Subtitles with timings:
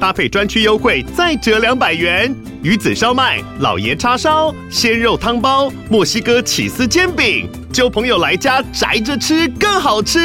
[0.00, 2.34] 搭配专区优惠再折两百元。
[2.62, 10.18] 鱼子烧麦、老爷叉烧、鲜肉汤包、墨西哥起司煎饼，揪朋友来家宅着吃更好吃。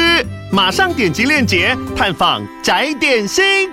[0.52, 3.70] 马上点击链接探访宅点心。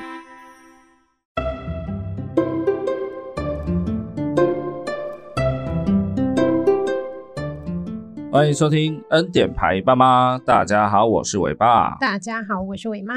[8.31, 11.98] 欢迎收听恩典牌爸妈，大家好，我是伟爸。
[11.99, 13.16] 大家好，我是伟妈。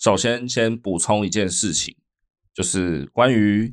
[0.00, 1.94] 首先，先补充一件事情，
[2.52, 3.70] 就是关于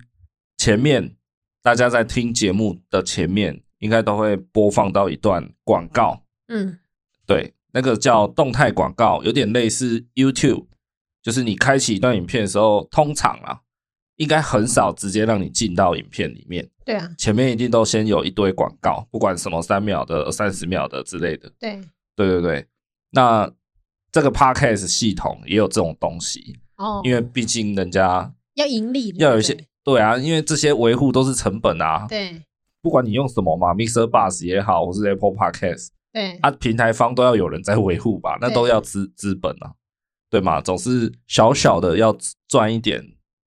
[0.57, 1.15] 前面
[1.63, 6.23] 大家在听节目的前面，应该都会播放到一段广告。
[6.49, 6.77] 嗯，
[7.25, 7.53] 对。
[7.73, 10.65] 那个叫动态广告，有点类似 YouTube，
[11.21, 13.61] 就是你开启一段影片的时候，通常啊，
[14.15, 16.67] 应该很少直接让你进到影片里面。
[16.83, 21.51] 对啊，前面一定都先有一堆广告，不管什么三秒的、三十秒的之类的。
[21.59, 21.79] 对，
[22.15, 22.65] 对对对。
[23.11, 23.51] 那
[24.11, 32.05] 这个 Podcast 系统也有这种东西哦，因为毕竟人家要盈利，要有一些对，对啊，因为这些维护都是成本啊。
[32.07, 32.41] 对，
[32.81, 35.87] 不管你用什么嘛，Mixer Bus 也好，或是 Apple Podcast。
[36.13, 39.73] 对啊，平台方都要有人在维护吧，那都要资资本啊，
[40.29, 40.59] 对嘛？
[40.61, 42.15] 总是小小的要
[42.47, 43.03] 赚一点，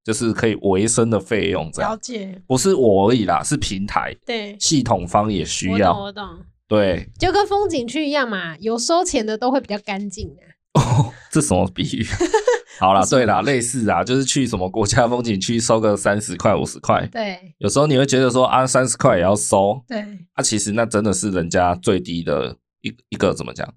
[0.03, 1.93] 就是可以维生的费用，这样。
[1.93, 5.93] 了解，不是我而已啦，是平台，对，系统方也需要。
[5.93, 6.45] 我懂，我懂。
[6.67, 10.43] 对，就跟风景区一样嘛，有收钱的都会比较干净的。
[10.81, 12.07] 哦， 这什么比喻？
[12.81, 17.07] 好啦，对啦，类似啊，就是去什么国家风景区收个三十块、五十块。
[17.13, 19.81] 对，有时候你会觉得说啊，三十块也要收。
[19.87, 20.01] 对，
[20.33, 23.73] 啊，其实那真的是人家最低的一一个怎么讲，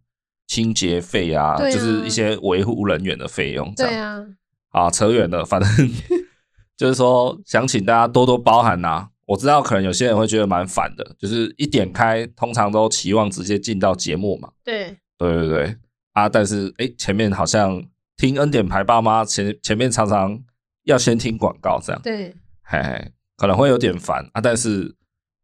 [0.48, 3.72] 清洁费啊，啊，就是一些维护人员的费用。
[3.76, 4.26] 对啊，
[4.72, 5.70] 啊，扯远了，反正
[6.76, 9.10] 就是说，想请大家多多包涵呐、啊。
[9.28, 14.50] 我知道可能有些人会觉得蛮烦的，就是一点开，通常都期望直接进到节目嘛。
[14.64, 15.76] 对，对对对，
[16.14, 17.88] 啊，但是哎，前面好像。
[18.20, 20.44] 听恩典牌爸妈前前面常常
[20.86, 22.02] 要先听广告，这样。
[22.02, 22.34] 对，
[22.64, 24.96] 嘿嘿，可能会有点烦啊，但是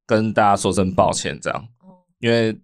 [0.07, 1.67] 跟大家说声抱歉，这样，
[2.17, 2.59] 因为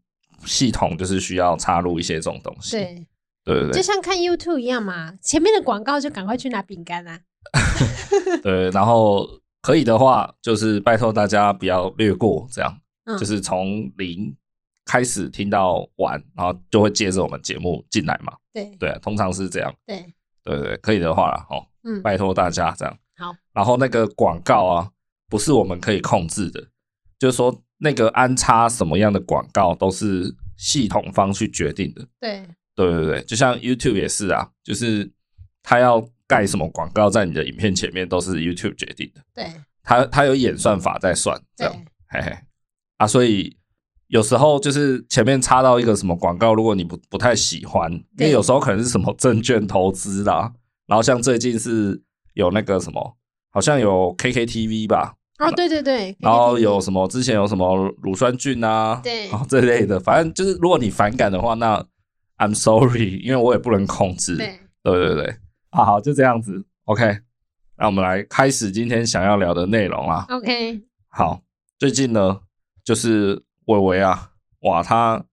[0.46, 3.06] 系统就是需要插入一些这种东西，对，
[3.46, 7.20] 对对对，就像看 YouTube 一样嘛，前面的广告就赶快去拿饼干啊，
[8.42, 9.30] 对，然后
[9.62, 14.36] 可以的话，就是拜托大家不要略过，这样，嗯、就是从零。
[14.86, 18.34] 开始听到完，然后就会接着我们节目进来嘛。
[18.52, 19.72] 对对，通常是这样。
[19.86, 20.04] 对
[20.44, 22.98] 对对，可以的话啦，哦，嗯，拜托大家这样。
[23.16, 23.32] 好。
[23.54, 24.90] 然后那个广告啊，
[25.30, 26.60] 不是我们可以控制的，
[27.20, 32.04] 就是说那个安插什么样的广告都是系统方去决定的。
[32.20, 32.44] 对
[32.74, 35.08] 对对对，就像 YouTube 也是啊，就是
[35.62, 39.22] 他要盖什么广告在你的影片前面，都是 YouTube 决定的。
[39.36, 39.52] 对，
[39.84, 41.74] 他他有演算法在算，这样，
[42.08, 42.34] 嘿嘿。
[42.96, 43.58] 啊，所以。
[44.12, 50.52] 有时候就是前面插到一个什么广告，如果你不不太喜欢，因为有时候可能是什么证券投资啦，
[50.88, 52.02] 然后像最近是
[52.34, 53.18] 有那个什么，
[53.52, 55.14] 好像有 KKTV 吧？
[55.38, 61.86] 哦，对对对，然后有什么之前有什么乳酸菌啊，对，哦这类的，反正就是如果你反感的话，那
[62.40, 64.38] I'm sorry，因为我也不能控制。
[64.38, 64.60] 对。
[64.82, 65.36] 对对对，
[65.72, 67.20] 好好就这样子，OK，
[67.78, 70.26] 那我们来开始今天想要聊的内容啊。
[70.30, 71.42] OK，好，
[71.78, 72.42] 最近呢
[72.84, 73.44] 就是。
[73.70, 74.32] 伟伟啊，
[74.62, 75.24] 哇，他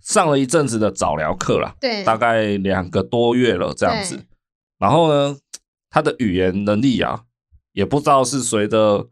[0.00, 4.26] 上了一阵子的早疗课了，对，大概两个多月了这样子。
[4.78, 5.36] 然后呢，
[5.90, 7.24] 他的语言能力啊，
[7.72, 9.10] 也不知道是随着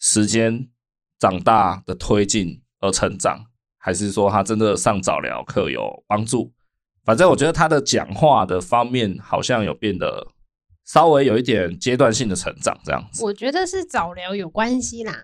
[0.00, 0.70] 时间
[1.18, 3.44] 长大的推进而成长，
[3.76, 6.50] 还是说他真的上早疗课有帮助。
[7.04, 10.26] 反正我觉得他的讲话的方面好像有变得
[10.84, 13.24] 稍微有一点阶段性的成长这样子。
[13.24, 15.14] 我觉得是早疗有关系啦。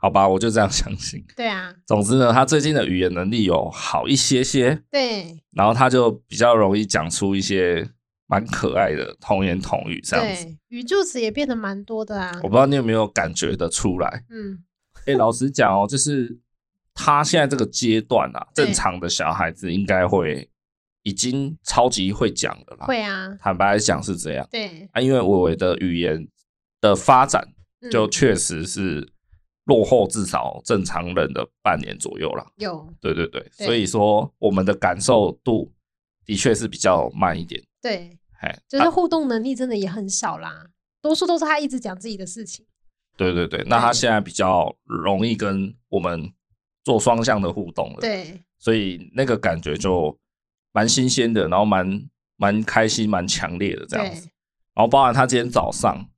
[0.00, 1.24] 好吧，我就这样相信。
[1.34, 4.80] 对啊，总之呢，他最近的语言能力有好一些些。
[4.90, 7.84] 对，然后他就比较容易讲出一些
[8.28, 10.44] 蛮可爱的童言童语这样子。
[10.44, 12.32] 对，语助词也变得蛮多的啊。
[12.44, 14.22] 我不知道你有没有感觉得出来。
[14.30, 14.62] 嗯，
[15.00, 16.38] 哎、欸，老实讲哦，就是
[16.94, 20.48] 他现在这个阶段啊，正常的小孩子应该会
[21.02, 22.86] 已经超级会讲了啦。
[22.86, 24.48] 会啊，坦白来讲是这样。
[24.50, 26.28] 对啊，因为伟伟的语言
[26.80, 27.42] 的发展
[27.90, 29.08] 就确实是、嗯。
[29.68, 32.42] 落后至少正常人的半年左右了。
[32.56, 35.70] 有，对对对，所以说我们的感受度
[36.24, 37.62] 的确是比较慢一点。
[37.82, 38.18] 对，
[38.66, 40.66] 就是互动能力真的也很少啦，啊、
[41.02, 42.64] 多数都是他一直讲自己的事情。
[43.18, 46.32] 对对对，那他现在比较容易跟我们
[46.82, 48.00] 做双向的互动了。
[48.00, 50.18] 对，所以那个感觉就
[50.72, 54.28] 蛮新鲜的，然后蛮蛮开心、蛮强烈的这样子。
[54.74, 56.08] 然后包含他今天早上，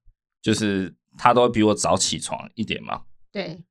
[0.43, 3.03] 就是他都会比我早起床一点嘛。
[3.33, 3.63] 对，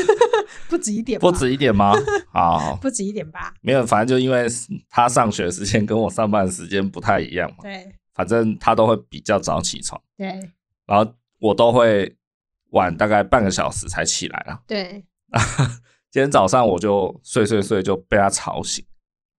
[0.68, 1.92] 不止一点，不止一点吗？
[2.32, 3.54] 啊，不止一点吧？
[3.60, 4.46] 没有，反正就因为
[4.88, 7.58] 他上学的时间跟我上班的时间不太一样嘛。
[7.62, 10.00] 对，反正他都会比较早起床。
[10.16, 10.26] 对，
[10.86, 12.16] 然后我都会
[12.70, 14.62] 晚大概半个小时才起来了。
[14.66, 15.04] 对，
[16.10, 18.84] 今天早上我就睡睡睡就被他吵醒，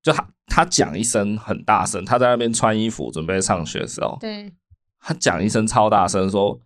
[0.02, 4.52] 就他他讲一声很大声，他在那边穿衣服准备上学的时候，对，
[5.00, 6.60] 他讲一声超大声说。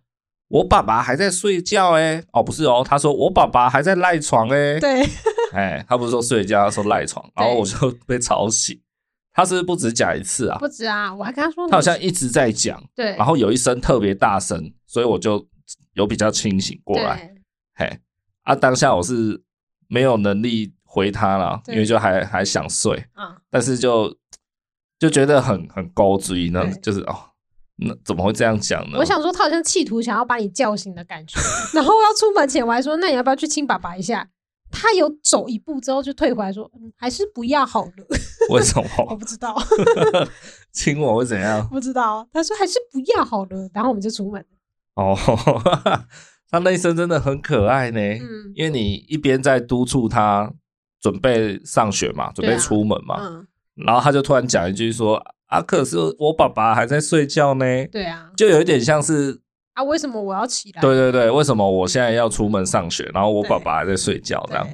[0.50, 5.06] 我爸爸还在睡觉哎、欸，哦不是哦，他说我爸爸还在赖床哎、欸，对，
[5.52, 8.80] 哎，他不是说睡觉，他说赖床，然后我就被吵醒。
[9.30, 10.56] 他是不是不止讲一次啊？
[10.56, 15.46] 不止啊，我还跟他说，他好像一直在讲，对，然后有一声特别大声，所以我就
[15.92, 17.30] 有比较清醒过来。
[17.74, 18.00] 嘿，
[18.44, 19.42] 啊，当下我是
[19.86, 24.16] 没有能力回他了，因为就还还想睡，嗯，但是就
[24.98, 27.14] 就觉得很很高追呢，就是哦。
[27.80, 28.98] 那怎么会这样讲呢？
[28.98, 31.38] 我想说，他好像企图想要把你叫醒的感觉。
[31.72, 34.28] 然后要出门前，我还说：“那你要不要去亲爸爸一下？”
[34.72, 37.92] 他有走一步之后就退回来说：“嗯，还是不要好了。
[38.50, 38.88] ”为什么？
[39.08, 39.56] 我不知道。
[40.74, 41.64] 亲我会怎样？
[41.70, 42.28] 不知道。
[42.32, 44.44] 他说：“还是不要好了。”然后我们就出门。
[44.96, 45.16] 哦，
[46.50, 48.00] 他那一声真的很可爱呢。
[48.00, 50.52] 嗯，因为你一边在督促他
[51.00, 55.22] 准备上学嘛，准备出门嘛，啊嗯、然后他就突然讲一句说。
[55.48, 55.62] 啊！
[55.62, 57.64] 可是我爸爸还在睡觉呢。
[57.90, 59.40] 对啊，就有一点像是
[59.72, 60.82] 啊，为什么我要起来？
[60.82, 64.66] 对对对，为什么我现在要出门上学，然后我爸爸还在睡觉这样？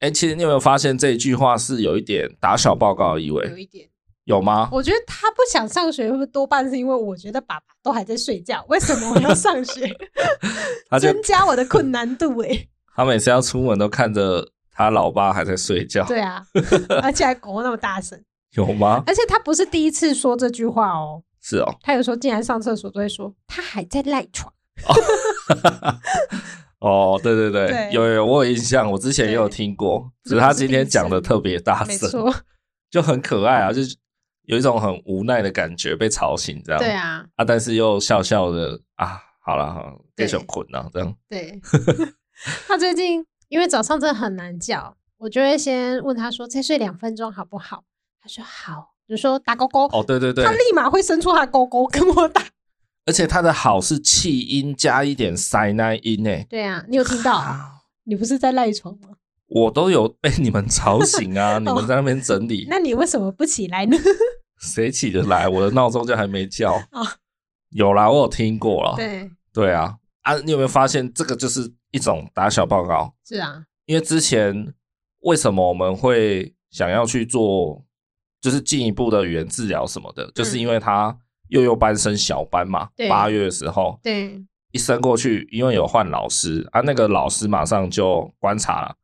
[0.00, 3.48] 哎、欸，其实你有没有发现这一句话是有一点打小报告的意味？
[3.48, 3.88] 有一点，
[4.24, 4.68] 有吗？
[4.70, 9.90] 我觉得他不想上学，会不会多半是因为我觉得爸爸都还在睡觉，为什么我要上学？
[10.90, 12.68] 他增加我的困难度哎、欸。
[12.94, 14.50] 他每次要出门都看着
[14.80, 16.04] 他老爸还在睡觉。
[16.06, 16.42] 对啊，
[17.02, 18.20] 而且还拱那么大声。
[18.52, 19.02] 有吗？
[19.06, 21.22] 而且他不是第一次说这句话哦。
[21.40, 21.76] 是哦。
[21.82, 24.52] 他有时候进来上厕所都会说他还在赖床。
[26.80, 32.10] 哦，对对对，对有有我有印象，我之前也有听过，只是他今天讲的特别大声，
[32.90, 33.96] 就很可爱啊，就是
[34.44, 36.80] 有一种很无奈的感觉，被吵醒这样。
[36.80, 37.24] 对啊。
[37.36, 41.14] 啊，但是又笑笑的啊，好了好了，继续困了，这样。
[41.28, 41.60] 对。
[42.66, 47.84] 他最近因为早上真的很难叫，我就会先问他说：“再睡两分钟好不好？”
[48.22, 52.42] 他说好，就说打勾勾哦，对对对，他立马会伸出他的勾勾跟我打，
[53.06, 56.46] 而且他的好是气音加一点塞奶音诶。
[56.48, 57.44] 对啊，你有听到？
[58.04, 59.08] 你不是在赖床吗？
[59.48, 61.58] 我都有被你们吵醒啊！
[61.60, 63.96] 你们在那边整理，那你为什么不起来呢？
[64.62, 65.48] 谁起得来？
[65.48, 66.80] 我的闹钟就还没叫。
[67.70, 68.94] 有啦，我有听过了。
[68.96, 70.36] 对对啊啊！
[70.38, 73.14] 你有没有发现这个就是一种打小报告？
[73.24, 74.74] 是啊，因为之前
[75.20, 77.84] 为什么我们会想要去做？
[78.42, 81.14] 就是进一步的语言治疗什么的，嗯、就是因为他
[81.48, 84.42] 幼幼班升小班嘛，八月的时候，对，
[84.72, 88.96] 一升过去，因为有换老师啊，那个老师马上就观察了，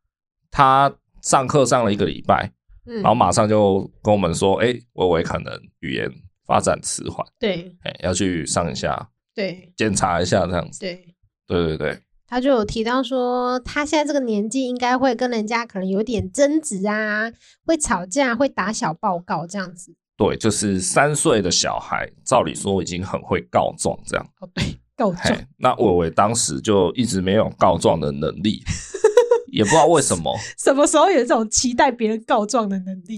[0.50, 0.90] 他
[1.20, 2.50] 上课上了一个礼拜，
[2.86, 6.10] 嗯，然后马上就跟我们说，哎、欸，微微可能语言
[6.46, 11.14] 发展迟缓，对，要去上一下，对，检查一下这样子，对，
[11.46, 12.00] 对对对。
[12.28, 17.31] 他就有提到说，他现在这个年纪应该会跟人家可能有点争执啊，
[17.64, 19.94] 会吵架，会打小报告这样子。
[20.17, 24.26] 对，就是三岁的小孩，照理说已经很会告状这样。
[24.40, 24.64] 哦，对，
[24.97, 25.38] 告状。
[25.59, 28.62] 那伟伟当时就一直没有告状的能力，
[29.52, 30.35] 也不知道为什么。
[30.59, 33.16] 什么时候有这种期待别人告状的能力？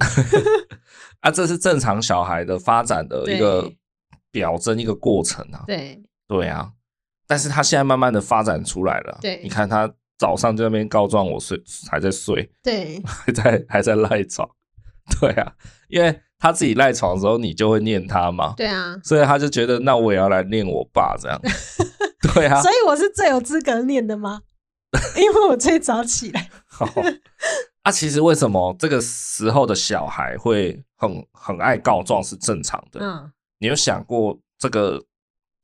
[1.20, 3.72] 啊，这是正常小孩的发展的一个
[4.32, 5.62] 表征，一个过程啊。
[5.66, 6.72] 对，对啊。
[7.28, 9.18] 但是他现在慢慢的发展出来了。
[9.20, 14.48] 对，你看他早上在那边告状，我睡还在睡，对， 还在还在赖床，
[15.20, 15.52] 对啊，
[15.88, 21.40] 因为他自己赖床的时候，你就会念他嘛，对啊，所以他就觉得那我也要来念我爸这样，
[22.34, 24.40] 对啊，所以我是最有资格念的吗？
[25.18, 26.48] 因为我最早起来。
[26.66, 26.88] 好，
[27.82, 32.98] 啊，其实为什么这个时候的小孩会很很爱告状是正常的？
[33.04, 35.04] 嗯，你有想过这个？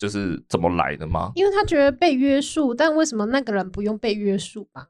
[0.04, 1.32] 就是怎么来的吗？
[1.34, 4.88] 因为他觉得被约束，但为什么那个人不用被约束吧？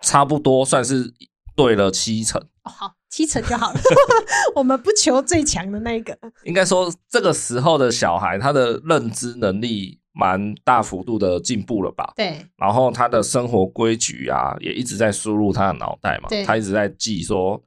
[0.00, 1.12] 差不多算是
[1.56, 2.40] 对了七成。
[2.62, 3.80] 哦，好，七成就好了。
[4.54, 6.16] 我们不求最强的那一个。
[6.44, 12.12] 应该说，这个时候的小孩，他的认知能力蛮大幅度的进步了吧？
[12.14, 12.46] 对。
[12.56, 16.28] 然后他的生活规矩啊，也一直在输入他的脑袋嘛。
[16.28, 16.44] 对。
[16.44, 17.60] 他一直在记说。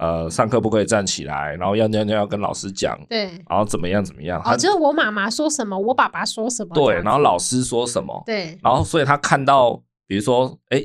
[0.00, 4.40] 呃，上课不可以站起来，然后要尿尿要跟老师讲，对，然后怎么样怎么样。
[4.44, 10.82] 哦，就是我妈妈说什么，我爸爸说什么，对，然后老师说什么，对，然后所以他看到，比如说，哎，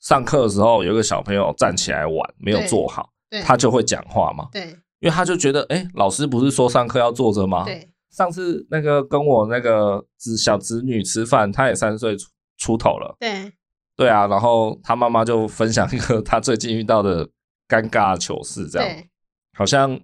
[0.00, 4.62] 上课的时候有一个小朋友站起来玩，没有坐好，对，他就会讲话嘛，对，
[4.98, 7.64] 因为他就觉得，哎、欸，老师不是说上课要坐着吗？
[7.64, 7.88] 对。
[8.10, 13.14] 上次那个跟我那个子小侄女吃饭，她也三岁出出头了。
[13.20, 13.52] 对。
[13.94, 17.28] 对啊，然后他妈妈就分享一个他最近遇到的
[17.68, 19.04] 尴尬糗事，这样。
[19.52, 20.00] 好像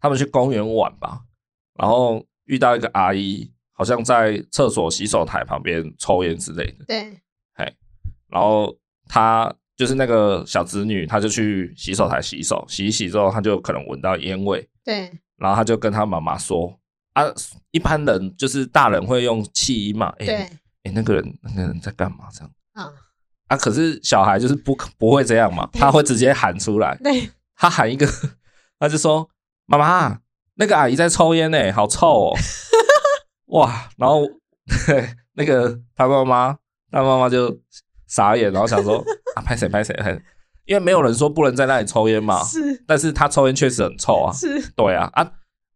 [0.00, 1.20] 他们去公园玩吧，
[1.74, 6.84] 然后遇到一个阿姨，好像在厕所洗手台旁边抽烟之类的。
[6.86, 7.20] 对。
[7.54, 7.76] 嘿，
[8.28, 8.76] 然后
[9.06, 9.54] 他。
[9.74, 14.68] 就是那个小侄女，她就去洗手台洗手，洗一洗之后，她就可能闻到烟味。
[14.84, 16.78] 对，然后她就跟她妈妈说
[17.14, 17.24] ：“啊，
[17.70, 20.10] 一般人就是大人会用气音嘛。
[20.18, 20.50] 欸”对，哎、
[20.84, 22.28] 欸，那个人那个人在干嘛？
[22.32, 22.92] 这样
[23.52, 26.96] 啊，可是小孩就是不不会这样嘛，他会直接喊出来。
[27.02, 28.06] 对， 他喊一个，
[28.78, 29.28] 他就说
[29.66, 30.18] ：“妈妈，
[30.54, 32.36] 那个阿姨在抽烟呢，好臭哦！”
[33.52, 34.22] 哇，然后
[35.34, 36.58] 那个他妈妈，
[36.90, 37.58] 他妈妈就。
[38.08, 39.02] 傻眼，然后想说
[39.34, 39.96] 啊，拍谁拍谁，
[40.66, 42.44] 因为没有人说不能在那里抽烟嘛。
[42.44, 44.30] 是，但是他抽烟确实很臭啊。
[44.34, 45.24] 是，对啊啊，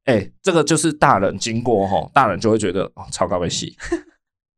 [0.05, 3.75] 哎、欸，这个就是大人经过吼，大人就会觉得哦，超高危戏，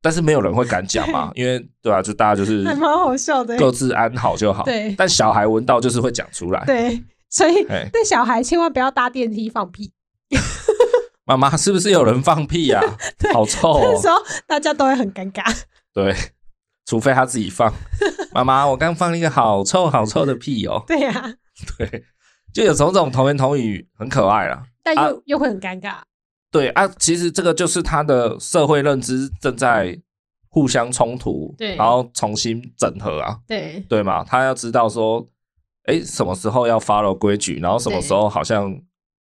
[0.01, 4.65] 但是没有人会敢讲嘛，因为对啊，就大家就是还蛮好笑的，各自安好就好。
[4.65, 6.65] 对，但小孩闻到就是会讲出来。
[6.65, 9.93] 对，所以对小孩千万不要搭电梯放屁。
[11.25, 12.97] 妈妈是不是有人放屁呀、 啊？
[13.35, 13.91] 好臭哦！
[13.93, 14.15] 那时候
[14.47, 15.45] 大家都会很尴尬。
[15.93, 16.15] 对。
[16.87, 17.71] 除非他自己放，
[18.33, 20.83] 妈妈，我刚放了一个好臭好臭的屁哦。
[20.89, 21.35] 对呀、啊，
[21.77, 22.03] 对，
[22.51, 25.97] 就有种种童言童语很可爱啦，但又、啊、又会很尴尬。
[26.51, 29.99] 对啊，其实这个就是他的社会认知正在
[30.49, 35.27] 互相冲突，对，然后重新整合啊，对对嘛，他要知道说，
[35.85, 38.73] 哎，什么时候要 follow 规矩，然后什么时候好像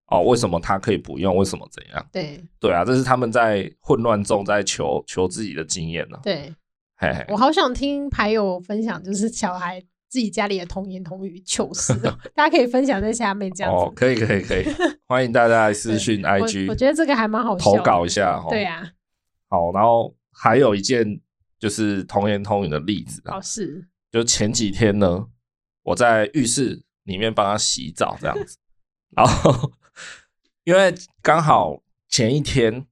[0.06, 2.06] 哦，为什么他可以不用，为什么怎样？
[2.12, 6.20] 对对啊，这是他们在混乱中在求求自己的经验呢、啊。
[6.22, 6.54] 对。
[6.98, 9.82] 嘿嘿，我好想听牌友分享，就是小孩
[10.16, 11.92] 自己家里的童言童语糗事，
[12.34, 13.84] 大家可以分享在下面这样子。
[13.84, 14.64] 哦，可以可以可以，
[15.06, 16.70] 欢迎大家来私讯 IG 我。
[16.70, 18.42] 我觉得这个还蛮好笑，投稿一下。
[18.48, 18.82] 对啊。
[19.50, 21.20] 好，然后还有一件
[21.58, 25.26] 就是童言童语的例子啊，哦是，就前几天呢，
[25.82, 28.56] 我在浴室里面帮他洗澡这样子，
[29.14, 29.70] 然后
[30.64, 32.86] 因为刚好前一天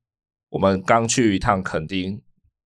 [0.51, 2.21] 我们刚去一趟垦丁。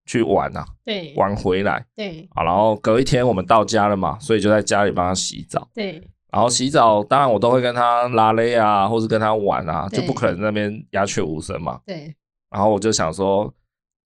[0.08, 12.16] 去玩啊，对，玩回来，对，好，然后隔一天我们到家了嘛，所以就在家里帮他洗澡，对，然后洗澡，当然我都会跟他拉勒啊，或是跟他玩啊，就不可能那边鸦雀无声嘛，对，
[12.48, 13.52] 然后我就想说，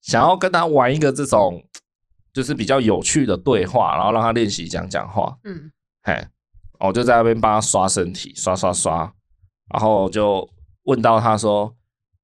[0.00, 1.62] 想要跟他玩一个这种，
[2.32, 5.70] 就是比较有趣的对话，然后让他练习讲讲话，嗯，
[6.02, 6.20] 嘿，
[6.80, 9.12] 我就在那边帮他刷身体，刷刷刷，
[9.72, 10.50] 然后就
[10.82, 11.72] 问到他说，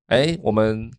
[0.08, 0.90] 哎，我们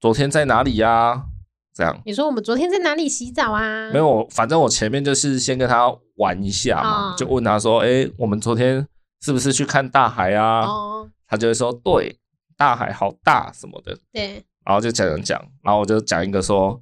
[0.00, 1.26] 昨天在哪里呀？
[1.74, 3.90] 这样，你说我们昨天在哪里洗澡啊？
[3.90, 8.86] 没有，反正我前面就是先跟他玩一下嘛，哦、就问他说：“哎、欸，我们昨天
[9.20, 12.16] 是不是去看大海啊？”哦、他就会说：“对，
[12.56, 16.80] 大海好大什么的。”对，然后就讲讲讲，然后我就讲一个说：“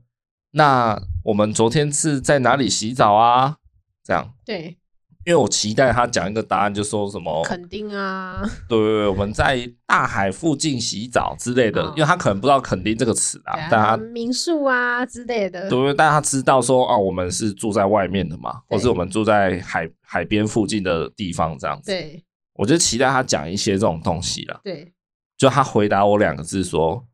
[0.52, 3.56] 那我们昨天是在哪里洗澡啊？”
[4.04, 4.76] 这样，对。
[5.25, 21.93] 因为我期待他讲一个答案，就说什么肯定啊，对对对，我们在大海附近洗澡之类的，哦、因为他可能不知道肯定这个词啊，但他民宿啊之类的，对对，但他知道说啊，我们是住在外面的嘛，或是我们住在海海边附近的地方这样子。
[21.93, 22.25] 对，
[22.55, 24.61] 我就期待他讲一些这种东西了。
[24.64, 24.93] 对，
[25.38, 27.07] 就他回答我两个字说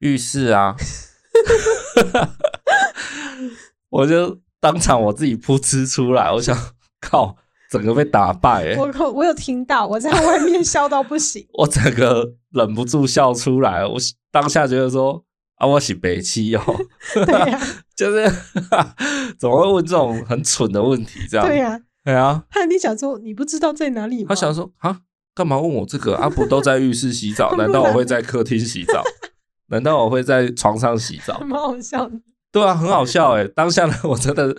[0.00, 0.76] 浴室啊，
[3.88, 6.54] 我就当场我自己噗嗤出来，我想
[7.00, 7.38] 靠。
[7.74, 13.84] 整个被打败、欸，我我有听到，我在外面笑到不行， 我整个忍不住笑出来。
[13.84, 13.96] 我
[14.30, 15.24] 当下觉得说
[15.56, 16.62] 啊，我是北七哦，
[17.26, 17.62] 对呀、啊，
[17.96, 18.32] 就是
[19.36, 21.18] 怎么会问这种很蠢的问题？
[21.28, 22.44] 这样对呀、啊，对啊。
[22.48, 24.28] 他你想说你不知道在哪里吗？
[24.28, 25.00] 他想说啊，
[25.34, 26.14] 干嘛问我这个？
[26.14, 27.56] 啊，不都在浴室洗澡？
[27.58, 29.02] 难道我会在客厅洗澡？
[29.70, 31.40] 难道我会在床上洗澡？
[31.40, 32.20] 蛮好笑的。
[32.54, 33.48] 对啊，很好笑哎、欸！
[33.48, 34.56] 当下呢，我真的。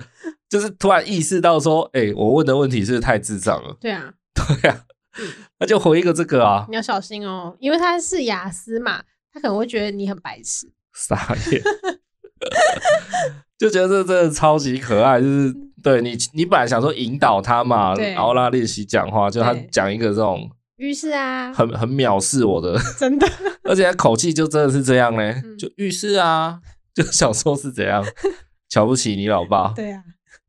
[0.47, 3.75] 就是突然意识到说，哎、欸，我问的问题是不是太智障了？
[3.81, 4.81] 对啊，对啊，
[5.59, 6.65] 那就回一个这个啊。
[6.69, 9.01] 你要小心哦，因为他是雅思嘛，
[9.33, 10.67] 他可能会觉得你很白痴。
[10.93, 11.61] 傻眼，
[13.57, 15.19] 就觉得这真的超级可爱。
[15.19, 20.47] 就是对你，你本来想说引导他嘛，然后让他练习讲话，就他讲一个这种
[20.77, 23.27] 浴室啊，很很藐视我的，真的，
[23.63, 26.59] 而且他口气就真的是这样嘞，就浴室啊，
[26.95, 28.03] 就小时候是怎样
[28.69, 29.71] 瞧不起你老爸？
[29.75, 30.03] 对啊。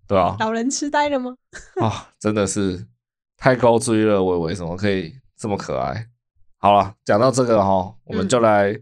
[0.08, 1.36] 对啊，老人痴呆了吗？
[1.80, 2.86] 啊、哦，真的是
[3.36, 6.06] 太高追了，伟伟怎么可以这么可爱？
[6.58, 8.78] 好了，讲到这个哈、哦，我们就来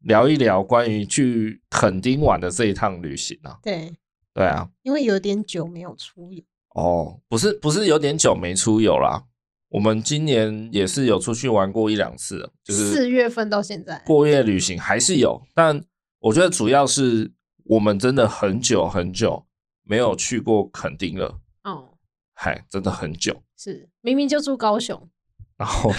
[0.00, 3.56] 聊一聊关于去垦丁玩的这一趟旅行啊。
[3.62, 3.94] 对，
[4.34, 6.42] 对啊，因为有点久没有出游。
[6.70, 9.22] 哦，不是，不是有点久没出游啦，
[9.68, 15.80] 我们今年也是有出去玩过一两次，就是四月份到现在过夜旅行还是有，但
[16.24, 17.30] 我觉得主要是
[17.64, 19.44] 我们真的很久很久
[19.82, 21.38] 没有去过垦丁了。
[21.64, 21.98] 哦，
[22.32, 23.42] 嗨，真的很久。
[23.58, 25.10] 是明明就住高雄，
[25.58, 25.90] 然后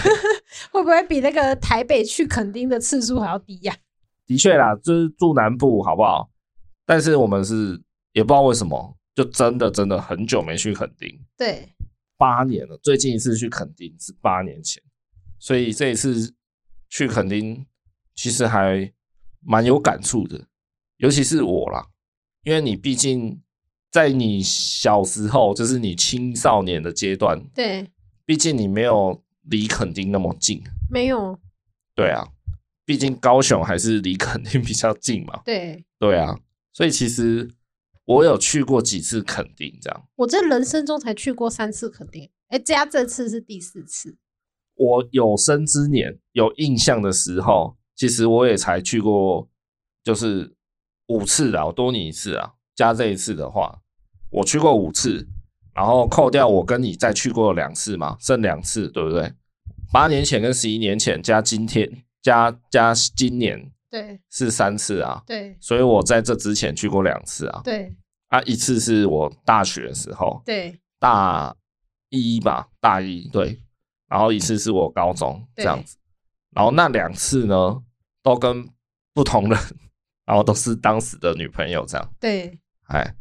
[0.72, 3.72] 会不会比那个台北去垦丁的次数还要低呀？
[3.72, 3.78] 啊？
[4.26, 6.28] 的确啦，就是住南部好不好？
[6.84, 7.80] 但是我们是
[8.12, 11.08] 也不知道为什么，就真的真的很久没去垦丁。
[11.38, 11.72] 对。
[12.16, 14.82] 八年了，最近一次去垦丁是八年前，
[15.38, 16.34] 所以这一次
[16.88, 17.64] 去垦丁
[18.16, 18.92] 其实还
[19.46, 20.46] 蛮有感触的，
[20.96, 21.86] 尤其是我啦，
[22.42, 23.40] 因为你毕竟
[23.90, 27.88] 在你小时候，就是你青少年的阶段，对，
[28.24, 30.60] 毕竟你没有离垦丁那么近，
[30.90, 31.38] 没有，
[31.94, 32.26] 对啊，
[32.84, 36.38] 毕竟高雄还是离垦丁比较近嘛，对，对啊，
[36.72, 37.50] 所以其实。
[38.06, 40.08] 我有去过几次垦丁，这样。
[40.14, 44.16] 我这人生中才去过三次垦丁，哎，加这次是第四次。
[44.76, 49.48] 我有生之年有印象的时候，其实我也才去过，
[50.04, 50.54] 就是
[51.08, 52.52] 五次啊，我多你一次啊。
[52.74, 53.80] 加这一次的话，
[54.30, 55.26] 我去过五次，
[55.74, 59.32] 然后扣掉我跟你再去过两次嘛，剩两次，对不对？
[59.90, 63.72] 八年前跟十一年前加今天加加今年。
[63.88, 65.22] 对，是三次啊。
[65.26, 67.62] 对，所以我在这之前去过两次啊。
[67.64, 67.96] 对，
[68.28, 71.56] 啊，一次是我大学的时候，对，大
[72.10, 73.58] 一吧，大一对，
[74.08, 75.96] 然后一次是我高中这样子，
[76.56, 77.82] 然后那两次呢，
[78.22, 78.66] 都跟
[79.12, 79.58] 不同人，
[80.24, 82.12] 然后都是当时的女朋友这样。
[82.18, 82.58] 对，
[82.88, 83.14] 哎，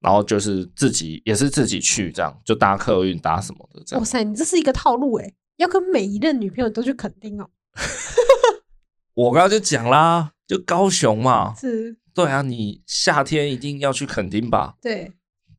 [0.00, 4.00] 然后就是自己也是自己去这样，就搭客运搭什么的这样。
[4.00, 7.50] 哇塞，你这是一个套路哎，要跟每一任女朋友都去垦丁哦。
[9.12, 14.76] 我刚刚就讲啦，就高雄嘛，是，对啊，你夏天一定要去垦丁吧？
[14.80, 15.12] 对，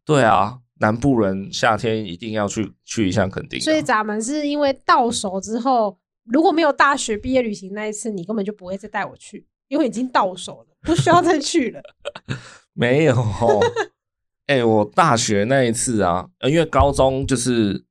[0.04, 3.60] 对啊，南部人夏天一定要去去一下垦丁。
[3.62, 5.99] 所以咱们是因为到手之后，
[6.32, 11.82] 如果没有大学毕业旅行那一次，你根本就不会再带我去，因为已经到手了，不需要再去了。
[12.74, 13.16] 没有，
[14.48, 17.84] 哎、欸，我大学那一次啊，因为高中就是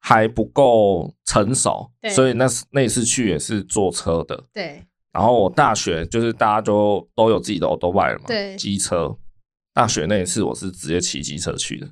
[0.00, 4.44] 还不够成熟，所以那那次去也是坐车的。
[4.52, 4.82] 对。
[5.12, 9.16] 然后我大学就是大家就都有自己的欧兜拜了嘛，对，机车。
[9.74, 11.88] 大学那一次我是直接骑机车去的，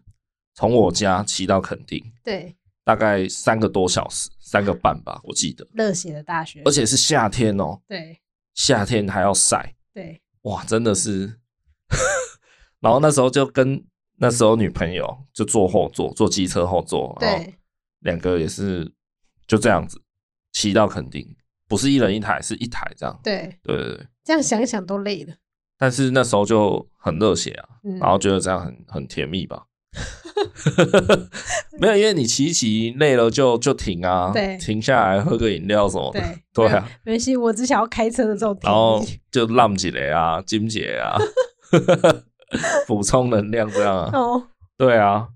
[0.55, 2.55] 从我家骑到垦丁，对，
[2.89, 5.69] 大概三个多小时，三个半吧，我记得。
[5.75, 8.19] 热血的大学，而且是夏天哦，对，
[8.55, 11.39] 夏天还要晒，对，哇，真的是。
[12.81, 13.85] 然后那时候就跟
[14.17, 17.57] 那时候女朋友就坐后座，坐机车后座，对，
[17.99, 18.91] 两个也是
[19.47, 20.01] 就这样子
[20.53, 21.37] 骑到垦丁。
[21.69, 23.21] 不是一人一台，是一台这样。
[23.23, 25.35] 对对对对，这样想一想都累了。
[25.77, 29.67] 但是那时候就很热血啊，嗯、然后觉得这样很很甜蜜吧。
[31.81, 36.21] 没有，因为你骑骑累了就就停啊，对，停下来喝个饮料什么的。
[36.21, 38.63] 对 对啊，没关系，我只想要开车的时候停。
[38.65, 41.17] 然后就浪起来啊，金姐啊，
[42.87, 44.11] 补充能量这样啊。
[44.13, 44.43] 哦，
[44.77, 45.29] 对啊，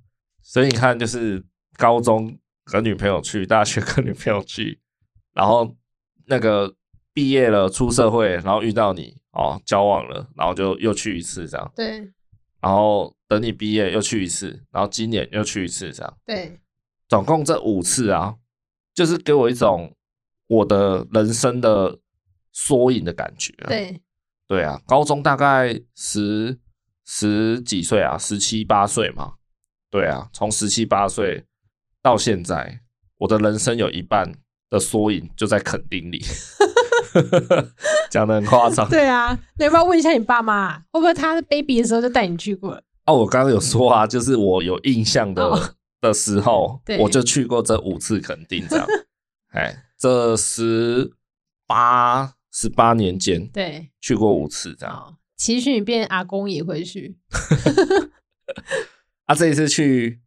[0.42, 1.44] 所以你看，就是
[1.76, 4.80] 高中跟女朋友去，大学跟女朋友去，
[5.34, 5.74] 然后。
[6.26, 6.72] 那个
[7.12, 11.72] 毕业了出社会，然后遇到你哦，交往了，然后就又去一次这样。
[11.74, 12.08] 对。
[12.62, 16.18] 然后等你毕业又去一次，然后今年又去一次这样。
[16.24, 16.58] 对。
[17.08, 18.36] 总共这五次啊，
[18.94, 19.94] 就是给我一种
[20.46, 21.98] 我的人生的
[22.52, 23.52] 缩影的感觉。
[23.66, 24.00] 对。
[24.46, 26.58] 对啊，高中大概十
[27.04, 29.34] 十几岁啊，十七八岁嘛。
[29.90, 31.44] 对啊，从十七八岁
[32.00, 32.80] 到现在，
[33.18, 34.32] 我的人生有一半。
[34.72, 36.18] 的缩影就在垦丁里，
[38.10, 38.88] 讲的很夸张。
[38.88, 42.80] 对啊，那要不要问一下你爸妈，会不会他是 baby 的时候就带你去过？
[43.06, 48.86] 哦，我刚刚有说啊，就是我有印象的、哦、的时候，我就去过这五次垦丁，这样。
[49.52, 51.12] 哎，这十
[51.66, 55.16] 八十八年间，对，去过五次这样。
[55.36, 57.16] 期许你变阿公也会去。
[59.26, 60.20] 啊，这一次去，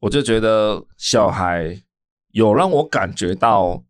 [0.00, 1.82] 我就觉得小孩
[2.32, 3.84] 有让我感觉到。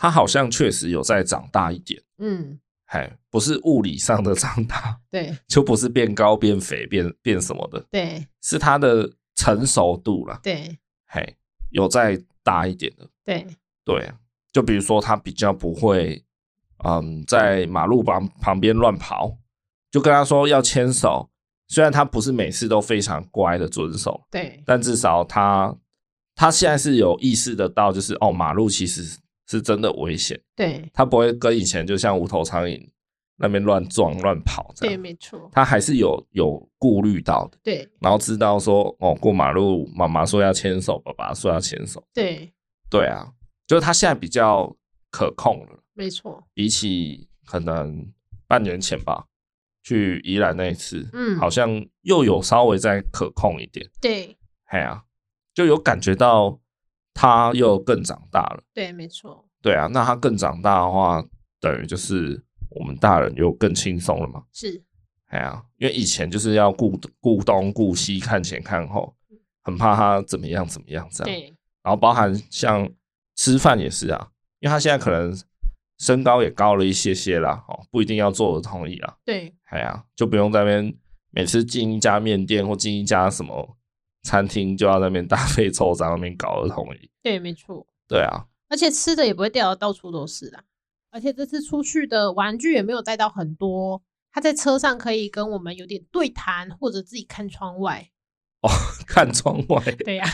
[0.00, 11.36] 他好像确实有在长大一点，嗯，嘿，不是物理上的长大，对， 就不是变高、变肥、变变什么的，对，是他的成熟度啦，对，嘿，
[11.68, 13.46] 有再大一点的，对，
[13.84, 14.10] 对，
[14.50, 16.24] 就比如说他比较不会，
[16.82, 19.36] 嗯，在马路旁旁边乱跑，
[19.90, 21.28] 就跟他说要牵手，
[21.68, 25.76] 虽然他不是每次都非常乖的遵守，对，但至少他
[26.34, 29.19] 他现在是有意识得到，就是哦，马路其实。
[29.50, 32.80] 是真的危险，对，他不会跟以前就像无头苍蝇
[33.36, 42.48] 那边乱撞乱跑这样，对，没错，他还是有有顾虑到的，对，然后知道说哦，过马路妈妈说要牵手，爸爸说要牵手，对，
[42.88, 43.26] 对啊，
[43.66, 44.72] 就是他现在比较
[45.10, 48.06] 可控了，没错，比起可能
[48.46, 49.24] 半年前吧，
[49.82, 54.36] 去宜兰那一次，嗯，好像又有稍微再可控一点，对，
[54.66, 55.02] 哎呀，
[55.54, 56.60] 就有感觉到
[57.20, 61.22] 他又更长大了，对，没错，对啊，那他更长大的话，
[61.60, 64.82] 等于就是我们大人又更轻松了嘛，是，
[65.26, 69.14] 哎呀，因为以前就是要顾顾东顾西，看前看后，
[69.62, 72.88] 很怕他怎么样怎么样这样，对，然后包含像
[73.36, 74.28] 吃饭也是啊，
[74.60, 75.38] 因为他现在可能。
[76.02, 79.14] 身高也高了一些些啦，哦，不一定要做儿童椅啊。
[79.22, 80.94] 对，哎呀，就不用在那边
[81.30, 83.76] 每次进一家面店或进一家什么
[84.22, 87.10] 餐厅，就要在那边大费周章那边搞儿童椅。
[87.22, 87.86] 对，没错。
[88.08, 90.62] 对啊，而且吃的也不会掉的到处都是啦。
[91.10, 94.02] 而且这次出去的玩具也没有带到很多，
[94.32, 98.10] 他在车上可以跟我们有点对谈，或者自己看窗外。
[98.62, 98.68] 哦，
[99.08, 100.30] 看窗外，对呀、啊，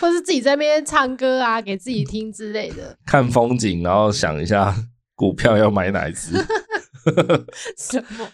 [0.00, 2.98] 或是自己在那边唱歌啊，给自己听之类的。
[3.06, 4.74] 看风景，然后想一下
[5.14, 6.32] 股票要买哪只？
[7.76, 8.28] 什么？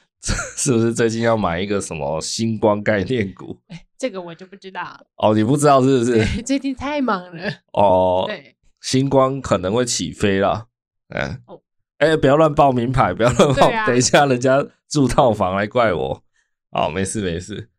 [0.57, 3.59] 是不是最近要买一个什么星光概念股？
[3.69, 5.01] 欸、这个我就不知道。
[5.15, 6.43] 哦，你不知道是不是？
[6.43, 7.49] 最近太忙了。
[7.73, 10.67] 哦，对，星光可能会起飞了。
[11.11, 11.61] 哎，哦，
[11.99, 16.25] 哎、欸，不要乱报名牌，不要乱报，啊、等一下人家住套房来怪我。
[16.71, 17.71] 哦，没事没事。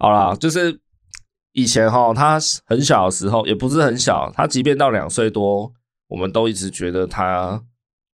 [0.00, 0.80] 好啦，就是
[1.52, 5.72] 以前哈，他很小的时候，也不是很小，他即便到两岁多，
[6.08, 7.62] 我们都一直觉得他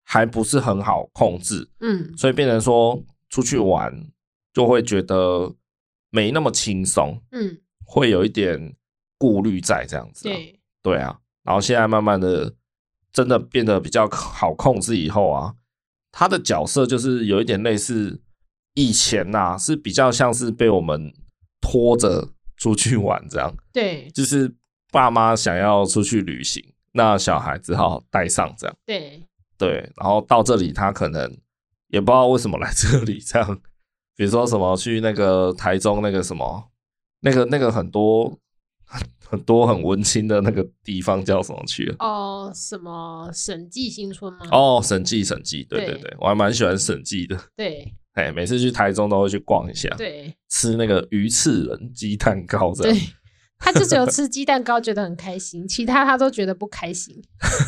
[0.03, 3.91] 还不是很好控制，嗯，所以变成说出去玩
[4.53, 5.51] 就会觉得
[6.15, 8.75] 没那么轻松，嗯，会有一点
[9.17, 12.53] 顾虑在这样子，对，对啊，然后现在慢慢的
[13.11, 15.55] 真的变得比较好控制以后啊，
[16.11, 18.21] 他的角色就是有一点类似
[18.75, 21.13] 以前呐，是比较像是被我们。
[21.67, 23.51] 拖着出去玩，这样。
[23.73, 24.53] 对，就是
[24.91, 29.23] 爸妈想要出去旅行，那小孩只好带上这样，对。
[29.57, 31.27] 对，然后到这里他可能
[31.87, 33.59] 也不知道为什么来这里，这样，
[34.15, 36.71] 比如说什么去那个台中那个什么，
[37.21, 38.39] 那个那个很多
[39.27, 41.95] 很多很温馨的那个地方叫什么去了？
[41.99, 44.39] 哦，什么审计新村吗？
[44.51, 47.93] 哦，审计审计，对对对，我还蛮喜欢审计的，对。
[48.13, 52.97] 哎，每次去台中都会去逛一下，对，吃那个鱼翅人鸡蛋糕这样。
[52.97, 53.07] 对，
[53.59, 57.21] 他就只有吃鸡蛋糕觉得很开心，其他他都觉得不开心。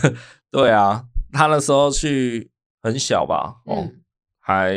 [0.49, 2.49] 对啊，他那时候去
[2.81, 3.57] 很小吧？
[3.65, 4.01] 哦，嗯、
[4.39, 4.73] 还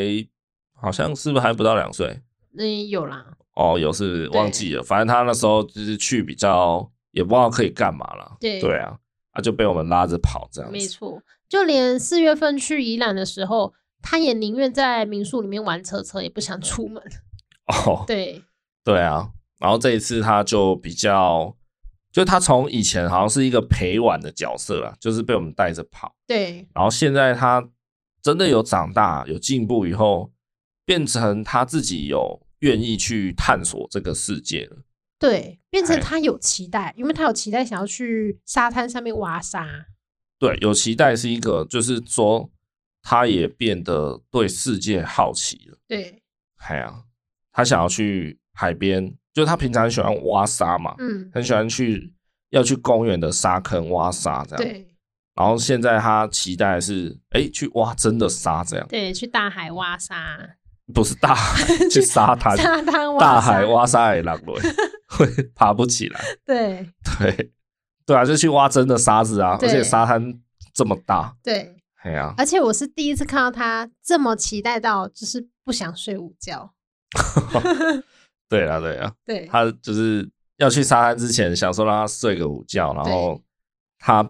[0.80, 2.20] 好像是不是还不到两岁？
[2.58, 3.26] 嗯，有啦。
[3.54, 8.36] 哦，有是忘记了，反正他那时候就是去比较也不知道可以干嘛了。
[8.40, 8.96] 对对啊，
[9.32, 10.76] 他就被我们拉着跑这样子。
[10.76, 13.74] 没错，就连四月份去宜兰的时候。
[14.02, 17.02] 他也宁愿在民宿里面玩车车，也不想出门。
[17.68, 18.42] 哦，对，
[18.82, 19.28] 对啊。
[19.58, 21.54] 然后这一次他就比较，
[22.10, 26.14] 就他从以前好像是一个陪玩的角色啊，就是被我们带着跑。
[26.26, 26.66] 对。
[26.74, 27.62] 然后现在他
[28.22, 30.30] 真的有长大、有进步以后，
[30.90, 34.78] 变成他自己有愿意去探索这个世界了。
[35.20, 39.86] 对，变成他有期待，因为他有期待想要去沙滩上面挖沙。
[40.36, 42.50] 对，有期待是一个，就是说。
[43.02, 45.78] 他也变得对世界好奇了。
[45.88, 46.22] 对，
[46.58, 47.04] 哎呀，
[47.50, 52.12] 他想要去海边，就他平常喜欢挖沙嘛，嗯，很喜欢去
[52.50, 54.62] 要去公园的沙坑挖沙这样。
[54.62, 54.86] 对。
[55.34, 58.86] 然后现在他期待是，哎，去挖真的沙这样。
[58.88, 60.56] 对，去大海挖沙。
[60.92, 62.56] 不是大海， 去沙滩。
[62.56, 63.18] 沙滩。
[63.18, 64.42] 大海挖沙也难了，
[65.08, 66.20] 会爬不起来。
[66.44, 66.88] 对。
[67.18, 67.52] 对。
[68.06, 70.34] 对啊，就去挖真的沙子啊，而且沙滩
[70.74, 71.34] 这么大。
[71.42, 71.76] 对。
[72.02, 76.72] 对啊，而且我是第一次看到他这么期待到，就是不想睡午觉。
[78.48, 83.40] 对啊，对啊，对，他就是要去沙滩之前，想说让他睡个午觉，然后
[83.98, 84.28] 他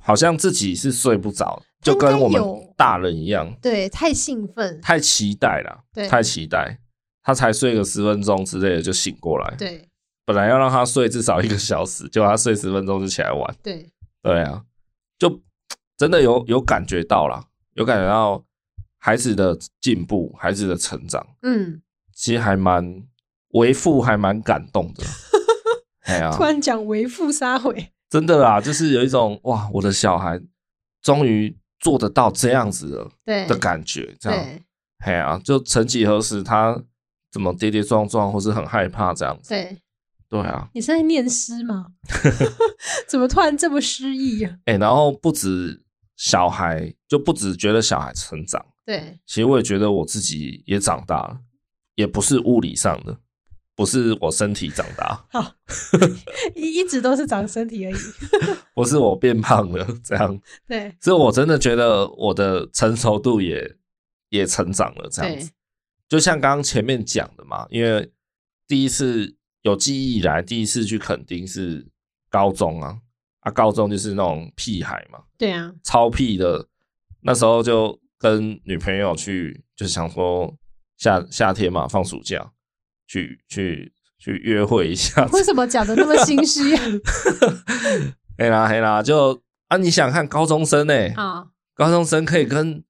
[0.00, 2.42] 好像自己是睡不着，就跟我们
[2.76, 6.78] 大人一样，对，太兴奋，太期待了，对，太期待，
[7.22, 9.54] 他才睡个十分钟之类的就醒过来。
[9.56, 9.88] 对，
[10.24, 13.56] 本来要让他睡至少一个小时，结果他睡十分钟就起来玩。
[13.62, 13.90] 对，
[14.22, 14.62] 对啊，
[15.18, 15.40] 就。
[15.98, 18.44] 真的有有感觉到啦，有感觉到
[18.98, 21.82] 孩子的进步，孩子的成长，嗯，
[22.14, 23.02] 其实还蛮
[23.48, 25.02] 为父还蛮感动的。
[26.06, 30.40] 哎呀，突然讲为父杀回，真的啦，就是有一种哇，我的小孩
[31.02, 34.44] 终于做得到这样子的，对的感觉，这样，
[34.98, 36.80] 哎呀，就曾几何时他
[37.30, 39.78] 怎么跌跌撞撞，或是很害怕这样子，对。
[40.30, 41.86] 对啊，你是在念诗吗？
[43.08, 44.54] 怎么突然这么诗意啊？
[44.66, 45.82] 哎、欸，然后不止。
[46.20, 51.38] 小孩就不止觉得小孩成长，对，其实我也觉得我自己也长大了，
[51.94, 53.16] 也不是物理上的，
[53.78, 55.54] 不是我身体长大，好，
[56.56, 57.96] 一一直都是长身体而已，
[58.74, 60.36] 不是我变胖了这样。
[60.66, 63.76] 对，所以我真的觉得我的成熟度也
[64.30, 65.52] 也成长了这样子。
[66.08, 68.10] 就像刚刚前面讲的嘛，因为
[68.66, 71.86] 第一次有记忆以来，第一次去垦丁是
[72.28, 72.98] 高中啊，
[73.42, 76.66] 啊，高中就是那种屁孩嘛，对啊，超屁的。
[77.20, 80.52] 那时候就跟女朋友去，就是想说
[80.96, 82.52] 夏夏天嘛，放暑假
[83.08, 85.26] 去去去约会一下。
[85.32, 86.82] 为什么讲的那么心虚啊？
[88.38, 91.08] 黑啦黑啦，就啊，你想看高中生呢、欸？
[91.16, 92.84] 啊，高中生可以跟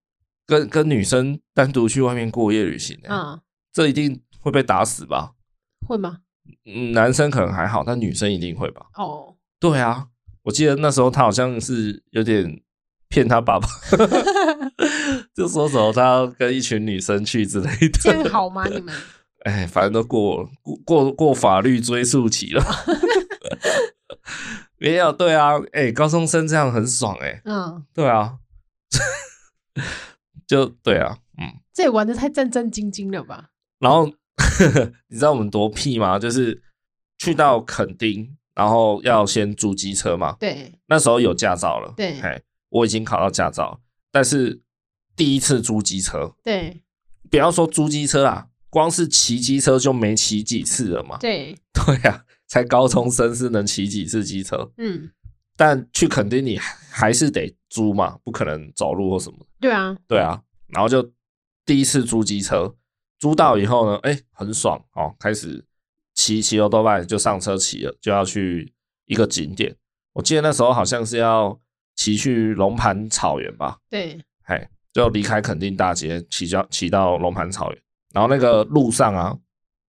[0.46, 2.98] 跟跟女生单独去外面过夜旅行？
[3.09, 3.40] 啊，
[3.72, 5.33] 这一定会被打死吧？
[5.87, 6.18] 会吗？
[6.66, 8.87] 嗯，男生可能还好，但女生一定会吧？
[8.96, 10.09] 哦，对啊，
[10.42, 12.61] 我记得那时候他好像是有点。
[13.11, 13.66] 骗他爸爸，
[15.35, 18.66] 就说什么他要跟一群女生去之类的，这样好吗？
[18.68, 18.94] 你们？
[19.48, 22.62] 哎，反正都过过过过法律追诉期了。
[24.78, 27.40] 没有，对啊，哎，高中生这样很爽哎。
[27.44, 28.38] 嗯，对啊，
[30.46, 33.50] 就对啊，嗯，这也玩的太战战兢兢了吧？
[33.78, 34.06] 然后
[35.08, 36.18] 你知道我们多屁吗？
[36.18, 36.62] 就是
[37.18, 40.37] 去到垦丁，然后要先租机车嘛。
[40.38, 41.92] 对，那时候有驾照了。
[41.96, 42.40] 对，哎。
[42.70, 43.80] 我已经考到驾照，
[44.12, 44.61] 但是
[45.16, 46.82] 第一次租机车，对，
[47.30, 51.16] 不要说租机车啦，光是骑机车就没骑几次了嘛。
[51.18, 54.70] 对，对啊，才高中生是能骑几次机车？
[54.76, 55.11] 嗯，
[55.57, 56.59] 但去垦丁你
[56.90, 59.38] 还是得租嘛，不可能走路或什么。
[59.61, 61.12] 对啊，对啊，然后就
[61.64, 62.74] 第一次租机车，
[63.18, 65.64] 租到以后呢，哎、欸，很爽哦，开始
[66.14, 68.72] 骑骑欧多拜就上车骑了，就要去
[69.07, 69.76] 一个景点。
[70.12, 71.61] 我记得那时候好像是要。
[72.00, 79.37] 骑去龙盘草原吧，对，嘿，就离开垦丁大街，骑到骑到龙盘草原，然后那个路上啊，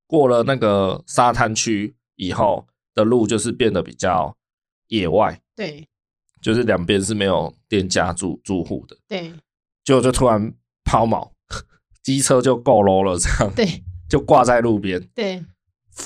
[0.07, 4.35] 过了那个沙滩区以后的路，就是变得比较
[4.87, 5.87] 野外，对，
[6.41, 9.33] 就是两边是没有店家住住户的，对，
[9.83, 10.53] 就就突然
[10.83, 11.29] 抛锚，
[12.03, 15.43] 机车就够 low 了，这样，对，就挂在路边，对，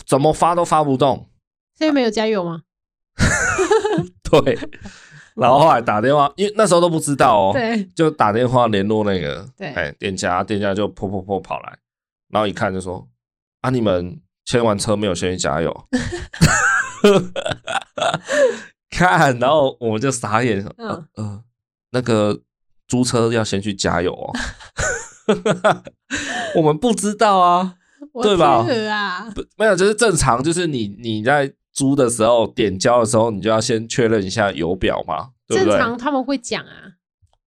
[0.05, 1.29] 怎么发都发不动，
[1.75, 2.63] 现在没有加油吗？
[4.23, 4.57] 对。
[5.35, 11.75] 然后后来打电话，因为那时候都不知道哦，对，就打电话联络那个，对，哎，店家，店家就噗噗噗跑来，
[12.33, 13.07] 然后一看就说，
[13.61, 15.87] 啊，你们签完车没有先去加油？
[18.89, 21.43] 看，然后我们就傻眼，嗯、呃呃，
[21.91, 22.41] 那个
[22.87, 24.33] 租车要先去加油哦，
[26.57, 27.75] 我们不知道啊，
[28.21, 28.65] 对吧？
[28.91, 31.53] 啊，不，没有，就是正常，就是你你在。
[31.75, 35.71] 租的时候点交的时候，你就要先确认一下油表嘛，对不对？
[35.71, 36.69] 正常他们会讲啊。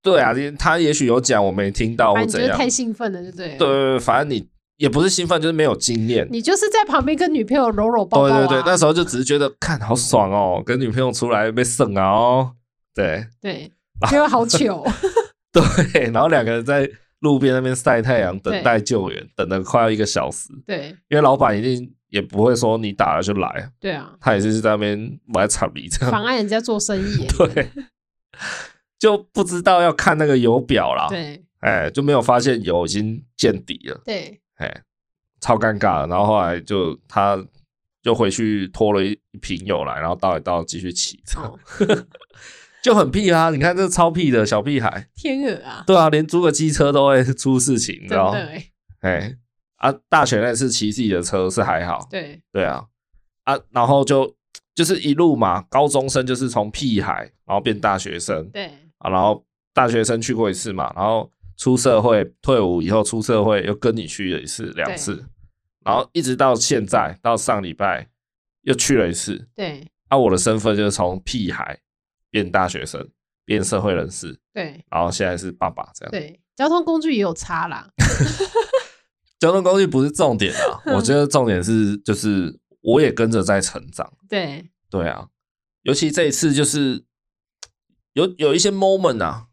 [0.02, 2.58] 对啊，他也许有讲，我没听到或怎样。
[2.58, 3.56] 太兴奋了，对不对？
[3.56, 6.26] 对，反正你也不是兴奋，就是没有经验。
[6.30, 8.38] 你就是在旁边跟女朋友搂搂抱抱啊。
[8.46, 12.52] 对对对，那时候就只是觉得看好爽哦，跟女朋友出来被剩啊哦。
[12.94, 13.70] 对对，
[14.08, 14.86] 觉得好糗。
[15.52, 16.88] 对，然后两个人在
[17.20, 20.48] 路边那边晒太阳，等待救援，等了快要一个小时。
[20.66, 21.92] 对，因为老板一定。
[22.08, 27.68] 也不会说你打了就来，对啊，他也是在那边买草梨这样，妨碍人家做生意， 对，
[28.96, 34.82] 就不知道要看那个油表啦，对，哎，就没有发现油已经见底了，对，哎，
[35.40, 37.36] 超尴尬，然后后来就他
[38.02, 41.58] 就回去拖了一瓶油来，然后倒一倒继续骑，哦、
[42.82, 43.50] 就很屁啊！
[43.50, 48.38] 你看这超屁的小屁孩，天鹅啊，对啊，连租个机车都会出事情，你知道吗？
[48.38, 49.36] 对，哎。
[49.76, 52.82] 啊，大学那次骑自己的车是还好，对对啊，
[53.44, 54.34] 啊，然后就
[54.74, 58.64] 就是一路嘛，高中生就是从屁孩，然后变大学生，对
[58.96, 65.26] 啊，然后大学生去过一次嘛，然后出社会退伍以后出社会又跟你去了一次两次，
[65.84, 68.08] 然后一直到现在到上礼拜
[68.62, 71.80] 又去了一次，对，啊，我的身份就是从屁孩
[72.30, 73.08] 变大学生
[73.44, 77.88] 变社会人士，对，然后现在是爸爸这样，对，交通工具也有差啦。
[79.38, 84.10] 交通工具不是重点啊，我觉得重点是就是我也跟着在成长。
[84.28, 85.28] 对对啊，
[85.82, 87.04] 尤其这一次就是
[88.14, 89.48] 有有一些 moment 啊，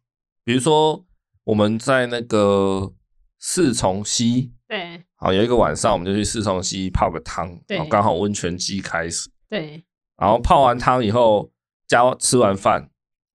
[0.45, 1.05] 比如说
[1.43, 2.93] 我们在那个
[3.39, 9.83] 四重溪，对，好，有一个晚上我们就去四重溪泡个汤，对，然后刚好温泉季开始，对，
[10.17, 11.51] 然后泡完汤以后
[11.87, 12.89] 加吃完饭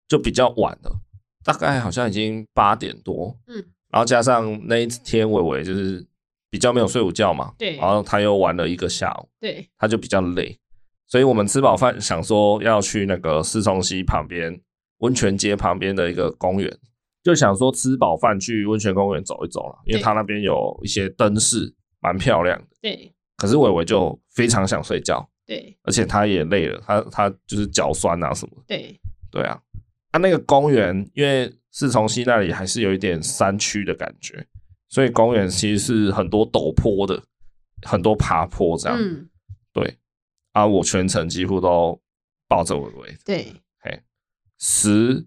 [0.07, 1.01] 就比较晚了，
[1.45, 3.57] 大概好像已经八点多，嗯，
[3.91, 6.07] 然后加上那一天伟伟就是。
[6.51, 10.59] 比较没有睡午觉嘛，对，然后他又玩了一个下午，对，他就比较累，
[11.07, 14.59] 所以我们吃饱饭想说要去那个四重溪旁边
[15.01, 16.75] 温泉街旁边的一个公园，
[17.29, 28.99] 就想说吃饱饭去温泉公园走一走了，因为他那边有一些灯饰蛮漂亮的，对，可是伟伟就非常想睡觉，对，而且他也累了，他他就是脚酸啊什么的，对，
[29.31, 29.61] 对啊，
[30.11, 34.47] 他、啊、那个公园，因为是从西那里还是有一点山区的感觉，
[34.89, 37.23] 所以公园其实是很多陡坡的，
[37.83, 39.29] 很多爬坡这样，嗯、
[39.75, 39.99] 对，
[40.53, 42.01] 啊，我全程几乎都
[42.49, 44.01] 抱着伟伟，对，嘿，
[44.59, 45.27] 十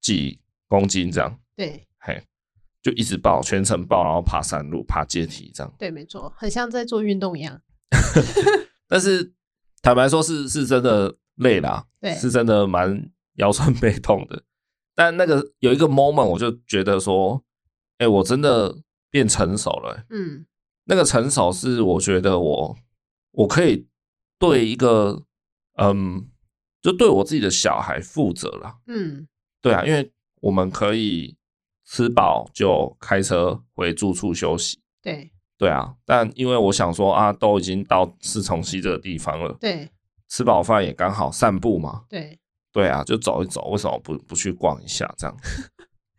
[0.00, 2.22] 几公斤这样，对，嘿。
[2.82, 5.72] 就一直抱，全程抱，然后爬山路、爬阶梯这样。
[5.78, 7.62] 对，没错，很像在做运动一样。
[8.88, 9.32] 但是
[9.80, 14.42] 坦白说，是是真的累啦，对，是真的蛮腰酸背痛的。
[14.96, 17.44] 但那个有一个 moment，我就觉得说，
[17.98, 18.76] 哎、欸，我真的
[19.10, 20.04] 变成熟了、欸。
[20.10, 20.44] 嗯，
[20.86, 22.76] 那个成熟是我觉得我
[23.30, 23.86] 我可以
[24.40, 25.22] 对一个
[25.76, 26.28] 嗯，
[26.80, 28.78] 就对我自己的小孩负责了。
[28.88, 29.28] 嗯，
[29.60, 31.36] 对啊，因为我们可以。
[31.94, 34.78] 吃饱就开车回住处休息。
[35.02, 39.86] 对对啊，但因为我想说啊，都已经到四重溪这个地方了，对，
[40.30, 42.04] 吃饱饭也刚好散步嘛。
[42.08, 42.38] 对
[42.72, 45.36] 对啊，就走一走，为什么不不去逛一下这样？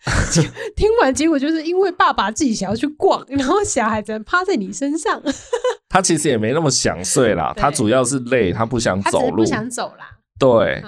[0.75, 5.19] 听完结果就是因为爸爸自己想要去逛， 然后小孩子趴在你身上。
[5.89, 10.19] 他其实也没那么想睡啦，他主要是累，他不想走路，不想走啦。
[10.37, 10.83] 对，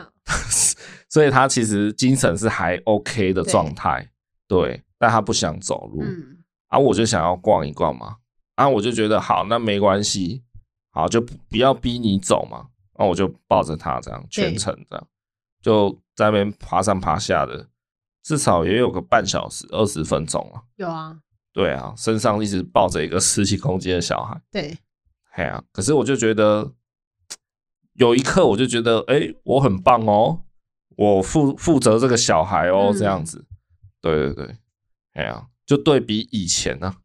[1.09, 4.07] 所以他其实精神是还 OK 的状态。
[4.55, 6.37] 对，但他不想走路，嗯，
[6.67, 8.15] 啊，我就想要逛一逛嘛，
[8.55, 10.43] 啊，我就觉得好，那没关系，
[10.91, 15.07] 好，就不要逼你走嘛，那我就抱着他这样全程这样，
[15.61, 17.67] 就在那边爬上爬下的，
[18.23, 20.63] 至少也有个半小时二十分钟了。
[20.77, 21.19] 有啊，
[21.51, 24.77] 对啊，身上一直抱着一个十几公斤的小孩，对，
[25.31, 26.71] 哎呀，可是我就觉得
[27.95, 30.39] 有一刻我就觉得，哎，我很棒哦，
[30.95, 33.45] 我负负责这个小孩哦，这样子。
[34.13, 34.55] 对对对，
[35.13, 36.95] 哎呀，就对比以前呢、啊，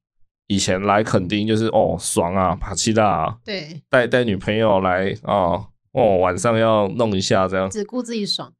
[0.48, 8.52] 以前来垦丁就是哦爽啊，爬七大啊，对，带带女朋友来啊、哦，哦晚上要弄一下这样，只顾自己爽，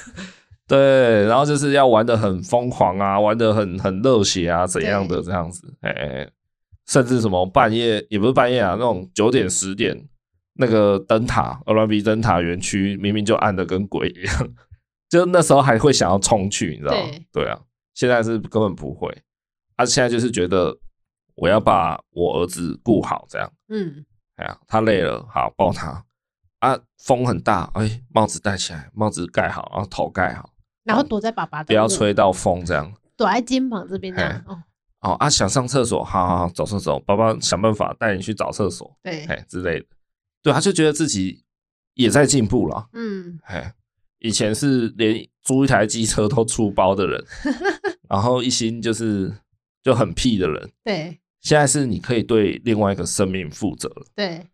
[0.66, 6.26] 对，然后就是要玩得很疯狂啊，玩得很很热血啊，怎样的这样子，哎，
[6.86, 10.08] 甚至什么半夜也不是半夜啊，那种九点十点
[10.54, 14.48] 那个灯塔，鹅銮鼻灯塔园区明明就暗的跟鬼一样，
[15.10, 17.10] 就那时候还会想要冲去，你知道吗？
[17.10, 17.60] 对，对啊。
[17.94, 19.10] 现在是根本不会，
[19.76, 20.76] 他、啊、现在就是觉得
[21.34, 24.04] 我要把我儿子顾好，这样，嗯，
[24.36, 26.04] 哎呀，他累了，好抱他，
[26.60, 30.50] 啊，风很大，哎，帽子戴起来，帽子盖好，然后头盖好，
[30.84, 34.14] 然后躲在爸爸的，不要吹到风，这样，躲在肩膀这边，
[34.46, 34.62] 哦，
[35.00, 39.86] 哦啊，想上厕所，好好好，走走走，爸爸想办法带你去找厕所，对，哎之类的，
[40.42, 41.44] 对，他就觉得自己
[41.94, 43.74] 也在进步了，嗯，哎。
[44.24, 47.24] 以前是连租一台机车都出包的人，
[48.08, 49.32] 然后一心就是
[49.82, 50.70] 就很屁的人。
[50.84, 54.06] 对，现在是你可以对另外一个生命负责了。
[54.14, 54.46] 对，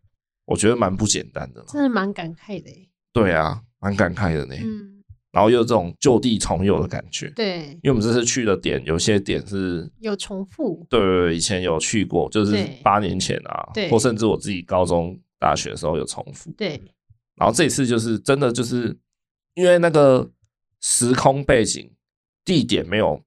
[0.47, 2.71] 我觉得蛮不简单的，真的蛮感慨的。
[3.13, 4.55] 对啊，蛮感慨的呢。
[4.59, 7.29] 嗯，然后又有这种就地重游的感觉。
[7.37, 10.87] 对，因为我们这次去的点，有些点是有重复。
[10.89, 16.51] 对对对，以前有去过，就是八年前啊，或甚至我自己高中、大学的时候有重复。
[16.53, 16.81] 对，
[17.37, 18.97] 然后这一次就是真的就是。
[19.55, 20.31] 因为那个
[20.81, 21.91] 时空背景、
[22.45, 23.23] 地点没有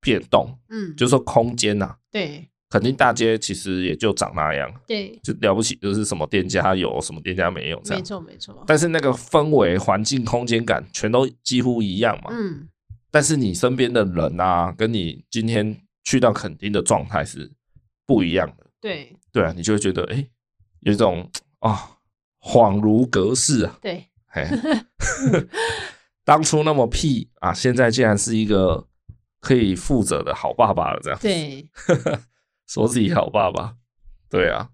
[0.00, 8.64] 变动，嗯，就是说空间呐，对，垦丁大街其实也就长那样，对，就了不起，就是什么店家有，什么店家没有，这样，没错没错。
[8.66, 12.68] 但是那个氛围、环境、空间感全都几乎一样嘛，嗯。
[13.10, 17.50] 但是你身边的人啊，跟你今天去到垦丁的状态是
[18.06, 20.28] 不一样的，对，对啊，你就会觉得哎，
[20.80, 21.98] 有一种啊，
[22.40, 24.06] 恍如隔世啊，对。
[24.32, 24.46] 嘿
[26.30, 28.86] 当初那么屁啊，现在竟然是一个
[29.40, 31.18] 可以负责的好爸爸了，这样。
[31.20, 31.68] 对，
[32.70, 33.74] 说自己好爸爸，
[34.30, 34.68] 对啊，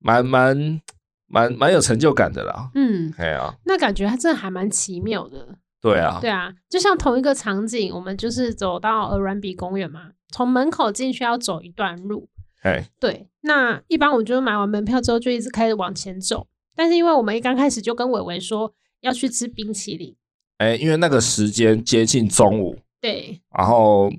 [0.00, 0.82] 蛮蛮
[1.26, 2.70] 蛮蛮有成就感的啦。
[2.74, 5.56] 嗯，哎呀，那感觉还真的还蛮奇妙的。
[5.80, 12.28] 对啊，对啊，就像同一个场景，我们就是走到鹅銮鼻公园嘛，从门口进去要走一段路。
[12.64, 18.74] 哎，对，那一般我就买完门票之后就一直开始往前走，但是因为我们一刚开始就跟伟伟说。
[19.00, 20.16] 要去吃冰淇淋，
[20.58, 24.12] 哎、欸，因为那个时间接近中午，对，然后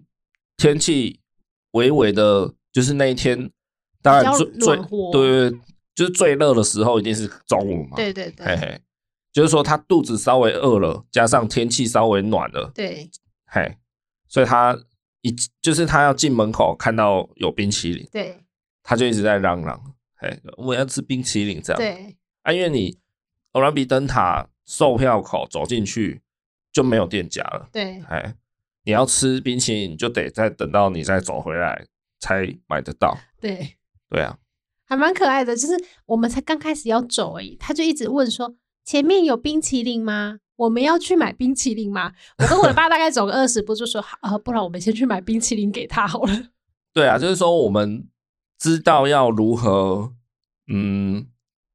[0.58, 1.20] 天气
[1.72, 3.52] 微微的，就是那一天，
[4.02, 4.76] 当然最最
[5.12, 5.60] 对对，
[5.94, 8.82] 就是最热的时候一定是中午嘛，对对对，嘿嘿，
[9.34, 13.10] 就是说他肚子稍微饿了，加上天气稍微暖了，对，
[13.46, 13.78] 嘿，
[14.28, 14.78] 所以他
[15.22, 18.38] 一就是他要进门口看到有冰淇淋，对，
[18.82, 22.98] 他就一直在嚷嚷，嘿，我要吃冰淇淋这样，对，啊，因为你
[23.52, 24.48] 欧兰比灯塔。
[24.70, 26.22] 售票口走进去
[26.72, 27.68] 就没有店家了。
[27.72, 28.36] 对，哎，
[28.84, 31.86] 你要吃冰淇淋，就得再等到你再走回来
[32.20, 33.18] 才买得到。
[33.40, 33.78] 对，
[34.10, 34.38] 对啊。
[34.86, 35.56] 还蛮可爱的。
[35.56, 35.74] 就是
[36.08, 40.40] 我们才刚开始要走而已，他就一直问说：“前面有冰淇淋吗？
[40.56, 42.12] 我们要去买冰淇淋吗？”
[42.42, 46.48] 我跟我的爸大概走个二十 步，就说：“啊，不然我们先去买冰淇淋给他好了。”
[46.92, 48.08] 对啊，就是说我们
[48.58, 50.14] 知道要如何
[50.68, 51.28] 嗯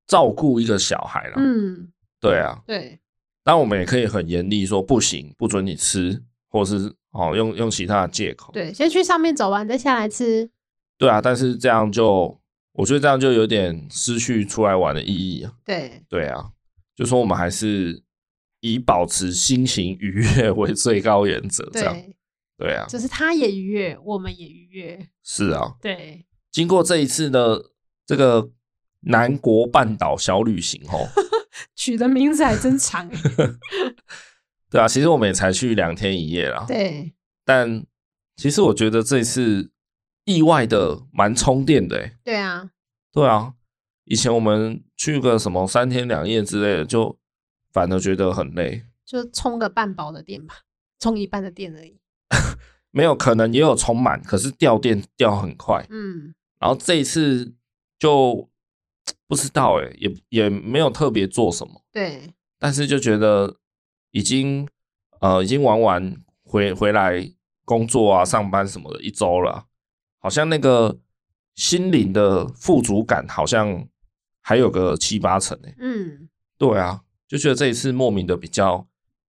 [0.08, 1.34] 照顾一个小孩了。
[1.36, 2.98] 嗯，对啊，对。
[3.44, 8.50] 但我们也可以很严厉说不行，不准你吃，或是哦用用其他的借口。
[8.54, 10.50] 对，先去上面走完再下来吃。
[10.96, 12.40] 对啊，但是这样就
[12.72, 15.52] 我觉得这样就有点失去出来玩的意义啊。
[15.62, 16.52] 对，对啊，
[16.96, 18.02] 就说我们还是
[18.60, 21.68] 以保持心情愉悦为最高原则。
[21.70, 22.16] 这样，对，
[22.56, 25.06] 对啊，就是他也愉悦，我们也愉悦。
[25.22, 26.24] 是啊，对。
[26.50, 27.58] 经过这一次呢
[28.06, 28.48] 这个
[29.00, 31.06] 南国半岛小旅行哦。
[31.74, 33.08] 取的名字还真长
[34.70, 36.64] 对啊，其实我们也才去两天一夜啦。
[36.66, 37.86] 对，但
[38.36, 39.70] 其实我觉得这次
[40.24, 42.10] 意外的蛮充电的。
[42.24, 42.70] 对啊，
[43.12, 43.54] 对啊，
[44.04, 47.16] 以前我们去个什么三天两夜之类的，就
[47.72, 50.62] 反而觉得很累，就充个半饱的电吧，
[50.98, 52.00] 充一半的电而已。
[52.90, 55.86] 没有，可能也有充满，可是掉电掉很快。
[55.90, 57.54] 嗯，然后这一次
[57.98, 58.50] 就。
[59.26, 63.56] 不知道哎，也也没有特别做什么，对，但是就觉得
[64.10, 64.68] 已经
[65.20, 67.32] 呃已经玩完回回来
[67.64, 69.66] 工作啊上班什么的一周了，
[70.18, 70.98] 好像那个
[71.54, 73.88] 心灵的富足感好像
[74.42, 78.86] 还有个七八成哎，嗯，对啊，就觉得这一次莫名的比较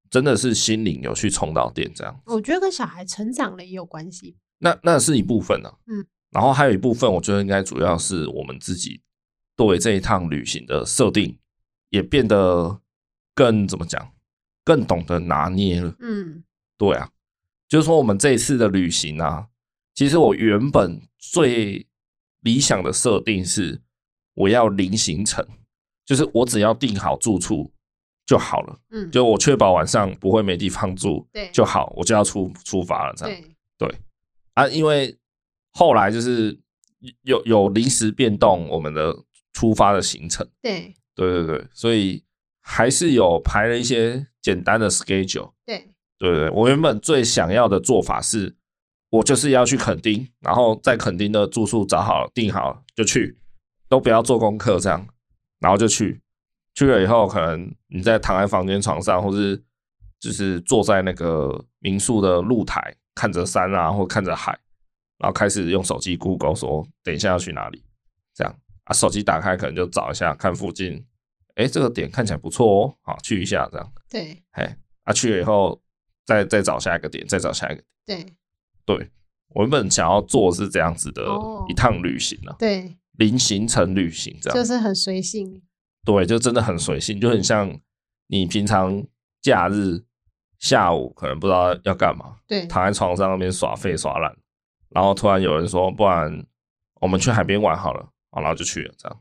[0.10, 9.00] 真的是心灵有去充到电这样，我觉得跟小孩成长了也有关系，那那是一部分呢，啊，嗯，然后还有一部分我觉得应该主要是我们自己。
[9.56, 11.38] 对这一趟旅行的设定，
[11.90, 12.82] 也变得
[13.36, 14.12] 更怎么讲，
[14.64, 15.96] 更懂得拿捏了。
[16.00, 16.44] 嗯，
[16.76, 17.10] 对啊，
[17.68, 19.48] 就是说我们这一次的旅行啊，
[19.94, 21.86] 其实我原本最
[22.42, 23.80] 理想的设定是，
[24.34, 25.48] 我要零行程，
[26.04, 27.72] 就是我只要订好住处
[28.26, 28.80] 就好了。
[28.90, 33.14] 嗯，就我确保晚上不会没地方住，对，就好，我就要出出发了。
[33.16, 33.42] 这样，
[33.78, 33.98] 对，对
[34.56, 35.16] 啊，因为
[35.70, 36.60] 后来就是
[37.22, 39.16] 有有临时变动，我们的。
[39.54, 42.24] 出发的行程，对，对对对，所以
[42.60, 45.54] 还是有排了一些简单的 schedule。
[45.66, 45.88] 对，
[46.18, 48.56] 对对，我原本最想要的做法是，
[49.10, 53.38] 我就是要去垦丁，然后在垦丁的住宿找好了、订好了就去，
[53.88, 55.08] 都不要做功课这样，
[55.60, 56.20] 然后就去。
[56.76, 59.64] 去了以后，可能你在躺在房间床上，或是
[60.20, 64.58] 就是坐在那个民宿的露台，看着山啊，或看着海，
[65.20, 67.84] 然后开始用手机 Google 说，等一下要去哪里，
[68.34, 68.56] 这样。
[68.86, 71.06] 啊，手机打开可能就找一下，看附近，
[71.56, 73.94] 哎，这个点看起来不错哦，好，去一下这样。
[74.10, 75.82] 对，哎，啊，去了以后
[76.26, 78.26] 再再找下一个点，再找下一个点。
[78.86, 79.12] 对，对，
[79.50, 81.24] 我原本想要做是这样子的
[81.70, 85.62] 一趟旅行了，对，零行程旅行这样，就是很随性。
[86.06, 87.80] 对，就真的很随性，就很像
[88.28, 89.02] 你平常
[89.42, 90.04] 假日
[90.60, 94.36] 下午可能不知道要干嘛，对，躺在床上那边耍废耍懒，
[94.90, 96.46] 然后突然有人说，不然
[97.00, 98.10] 我们去海边玩好了。
[98.42, 99.20] 然后就去了，这样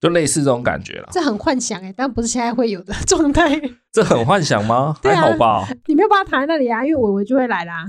[0.00, 1.08] 就类似这种感觉了。
[1.10, 3.60] 这很幻想哎、欸，但不是现在会有的 状态。
[3.90, 4.96] 这很幻想吗？
[5.02, 5.66] 还好吧。
[5.86, 7.84] 你没有办法躺在那里啊，因为伟伟就会来啦。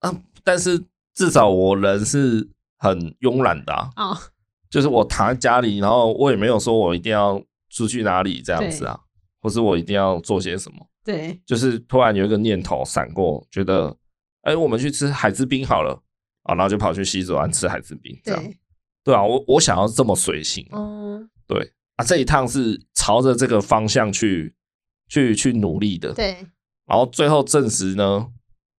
[0.00, 0.12] 啊，
[0.42, 3.90] 但是至少我人是很慵懒的啊。
[3.96, 4.18] 哦。
[4.68, 8.98] 就是我躺在家里，然后我也没有说我一定要出去哪里这样子啊，
[9.40, 10.84] 或是我一定要做些什么。
[11.04, 11.40] 对。
[11.46, 13.96] 就是突然有一个念头闪过，觉得
[14.42, 16.02] 哎，我们去吃海之冰好了
[16.42, 18.42] 啊，然后就跑去西子湾吃海之冰，这样。
[19.04, 24.54] 对啊，我我想要这么随性，嗯，对啊，这一趟是朝着这个方向去
[25.08, 26.38] 去去努力的，对，
[26.86, 28.26] 然后最后证实呢，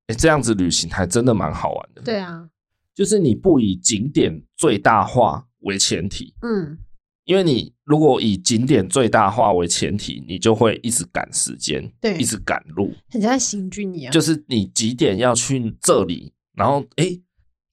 [0.08, 2.50] 哎，这样子旅行还真的蛮好玩的，对啊，
[2.96, 6.80] 就是你不以景点最大化为前提，嗯，
[7.26, 17.22] 因为你如果以景点最大化为前提，你就会一直赶时间，对，一直赶路，很像行军一样，就是你几点要去这里，然后哎。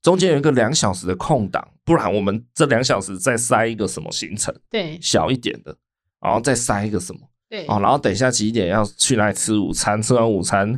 [0.02, 4.52] 中间有一个两小时的空档，不然我们这两小时再塞一个什么行程？
[4.68, 5.76] 对，小一点的，
[6.20, 7.20] 然后再塞一个什么？
[7.48, 10.02] 对，哦，然后等一下几点要去哪里吃午餐？
[10.02, 10.72] 吃完午餐，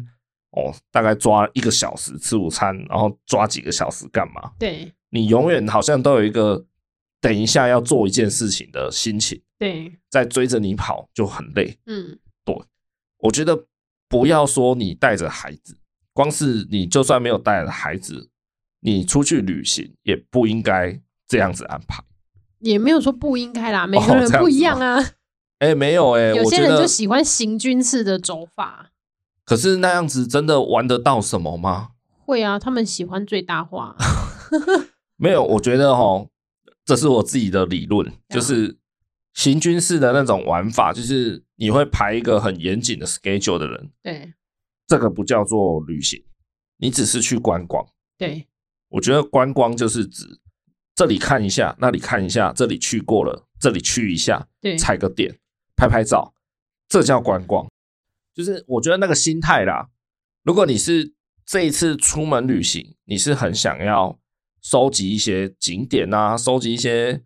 [0.51, 4.53] 哦，大概抓一个小时吃午餐，然后抓几个小时干嘛？
[4.59, 6.67] 对，你永远好像都有一个
[7.21, 9.41] 等一下要做一件事情的心情。
[9.59, 11.79] 对，在追着你跑就很累。
[11.87, 12.55] 嗯，对，
[13.21, 13.65] 我觉得
[14.07, 15.79] 不要说你带着孩子，
[16.13, 18.29] 光是你就算没有带着孩子。
[18.85, 22.05] 你出去旅行也不应该这样子安排，
[22.59, 25.01] 也没有说不应该啦，每个人不一样啊。
[25.59, 28.91] 哎、哦欸，没有哎、 欸，有些人就喜欢行军式的走法。
[29.47, 31.93] 可是那样子真的玩得到什么吗？
[32.27, 33.97] 会啊，他们喜欢最大化。
[35.17, 36.29] 没有，我觉得齁，
[36.85, 38.77] 这是我自己的理论，就是
[39.33, 44.35] 行军式的那种玩法，就是你会排一个很严谨的 schedule 的人，对，
[44.87, 46.23] 这个不叫做旅行，
[46.77, 47.87] 你只是去观光。
[48.19, 48.47] 对，
[48.95, 50.25] 我觉得观光就是指
[50.95, 55.39] 这里看一下，那里看一下，这里去过了，这里去一下，对，踩个点，
[55.77, 56.33] 拍拍照，
[56.89, 57.67] 这叫观光。
[58.35, 59.89] 就是我觉得那个心态啦，
[60.43, 61.15] 如果你是
[61.45, 64.19] 这一次出门旅行，你是很想要。
[64.63, 67.21] 收集一些景点啊，收集一些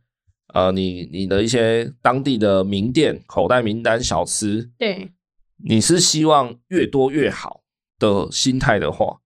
[0.53, 4.73] 呃，你你的一些当地的名店、口袋名单、小吃。
[4.77, 5.13] 对，
[5.59, 7.63] 你是希望越多越好
[7.97, 9.21] 的心态的话，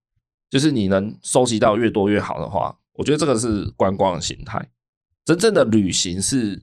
[0.53, 4.64] 就是你能收集到越多越好的话，我觉得这个是观光的心态。
[5.24, 6.62] 真正的旅行是，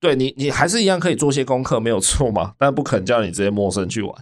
[0.00, 4.14] 对你，你还是一样可以做些功课，没有错嘛， 但不可能叫你直接陌生去玩。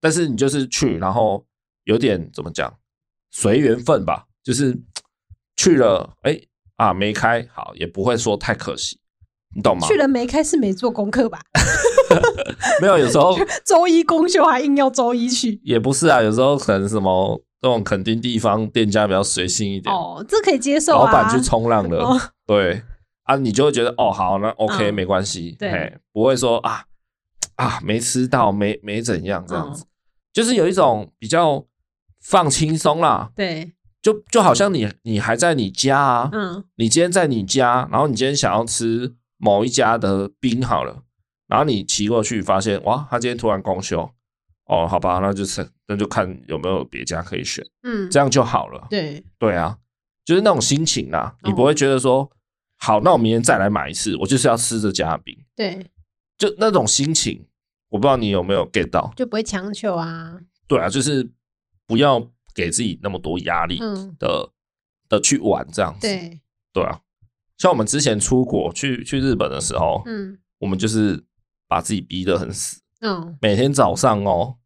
[0.00, 1.44] 但是你就是去，然后
[1.84, 2.72] 有点怎么讲，
[3.30, 4.78] 随缘分吧，就是。
[5.56, 8.98] 去了，哎、欸、啊，没开好，也不会说太可惜，
[9.54, 9.86] 你懂吗？
[9.86, 11.38] 去了没开是没做功课吧？
[12.80, 16.22] 没有，有时候 周一公休还硬要周一去，也不是啊。
[16.22, 21.06] 有时候可能什么这种垦丁地方店家比较随性一点，哦，这可以接受、啊。
[21.06, 22.82] 老板去冲浪了，哦、 对
[23.24, 26.84] 啊，你就会觉得哦，好，那 OK，、嗯、没关系，对，不会说啊
[27.56, 29.86] 啊没吃到，没没怎样这样子，嗯、
[30.32, 31.64] 就是有一种比较
[32.20, 33.72] 放轻松啦，对。
[34.02, 41.02] 就就好像你你还在你家啊，嗯，你今天在你家，然后你今天想要吃某一家的冰好了，
[41.46, 44.10] 然后你骑过去发现哇，他今天突然公休，
[44.70, 49.22] 哦，好吧，那就是那就看有没有别家可以选，嗯，这样就好了，对。
[49.38, 49.76] 对啊，
[50.24, 52.30] 就是那种心情啊，你不会觉得说，哦、
[52.78, 55.86] 好，那我明天再来买一次，我就是要吃这家的冰，对，
[56.38, 57.46] 就那种心情，
[57.88, 61.30] 我不知道你有没有 get 到，就不会强求啊，对啊，就是
[61.86, 62.30] 不要。
[62.52, 63.86] 给自己那么多压力的、
[64.18, 64.50] 嗯、
[65.08, 66.40] 的去玩这样子，对。
[66.72, 67.00] 对啊，
[67.56, 71.24] 像我们之前出国去去日本的时候，嗯，我们就是
[71.68, 74.56] 把自己逼得很死，嗯，每天早上哦，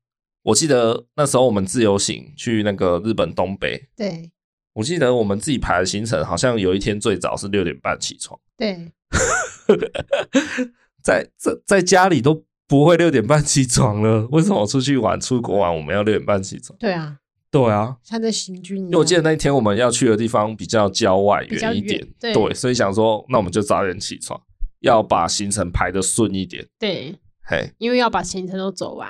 [0.44, 4.30] 我记得那时候我们自由行去那个日本东北，对，
[4.74, 8.92] 我记得我们自己排的行程，好像有一天最早是六点半起床，对，
[11.02, 16.78] 在在在家里都不会六点半起床了，为什么我出去玩出国玩我们要六点半起床？
[16.78, 17.18] 对啊。
[17.50, 18.88] 对啊，像在行军一样。
[18.88, 24.42] 因为我记得那一天我们要去的地方比较郊外远一点，对，对，所以想说，那我们就早点起床，
[24.80, 26.66] 要把行程排得顺一点。
[26.80, 27.14] 对，
[27.44, 29.08] 嘿，因为要把行程都走完。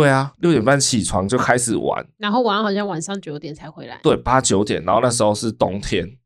[0.00, 3.98] 对啊，六点半起床就开始玩，然后玩好像晚上九点才回来。
[4.02, 6.18] 对，八九点，然后那时候是冬天，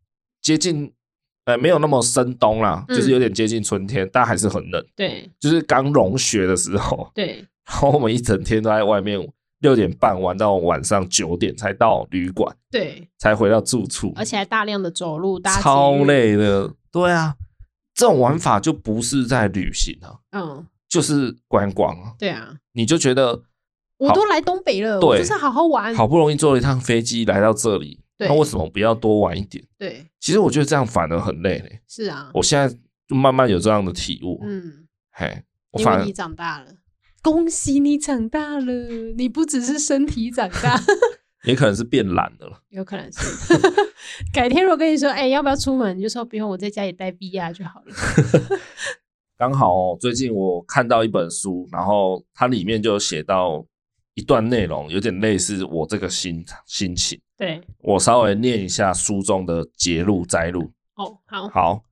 [0.43, 0.93] 接近
[1.45, 4.85] 呃没有那么深冬啦，嗯、就是有点接近春天，但还是很冷。
[4.97, 7.11] 对，就是刚融雪的时候。
[7.15, 9.33] 对，然后我们一整天都在外面。
[9.61, 16.73] 六点半玩到晚上九点才到旅馆，对，才回到住处，而且还大量的走路，超累的。
[16.91, 17.35] 对啊，
[17.93, 22.15] 这种玩法就不是在旅行啊，嗯，就是观光啊。
[22.19, 23.43] 对啊，你就觉得
[24.01, 29.63] 我都来东北了，我，就是好好玩，好不容易坐了一趟飞机来到这里，那为什么不要多玩一点？
[29.79, 31.81] 对，其实我觉得这样反而很累嘞。
[31.87, 32.75] 是啊，我现在
[33.07, 34.41] 就慢慢有这样的体悟。
[34.43, 35.45] 嗯，嘿，
[35.79, 36.67] 因为你长大了。
[37.23, 38.73] 恭喜你长大了，
[39.19, 40.81] 你不只是身体长大，
[41.45, 42.63] 也可能是变懒了。
[42.71, 43.55] 有可能是。
[44.33, 45.99] 改天我跟你说，哎、欸，要不要出门？
[45.99, 47.95] 你就说不用，我在家里待 VR 就好了。
[49.37, 53.63] 刚好哦，最近我看到一本书，然后它里面就写到
[54.15, 57.21] 一段内容，有点类似我这个心心情。
[57.37, 60.71] 对，我稍微念一下书中的节录摘录。
[60.97, 61.85] 哦，好，好，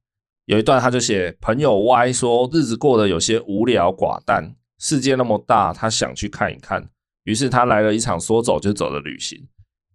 [0.45, 4.55] 有一段他就写，朋友 Y 说日子过得有些无聊寡淡。
[4.81, 6.89] 世界那么大，他想去看一看，
[7.25, 9.49] 于是他来了一场说走就走的旅行。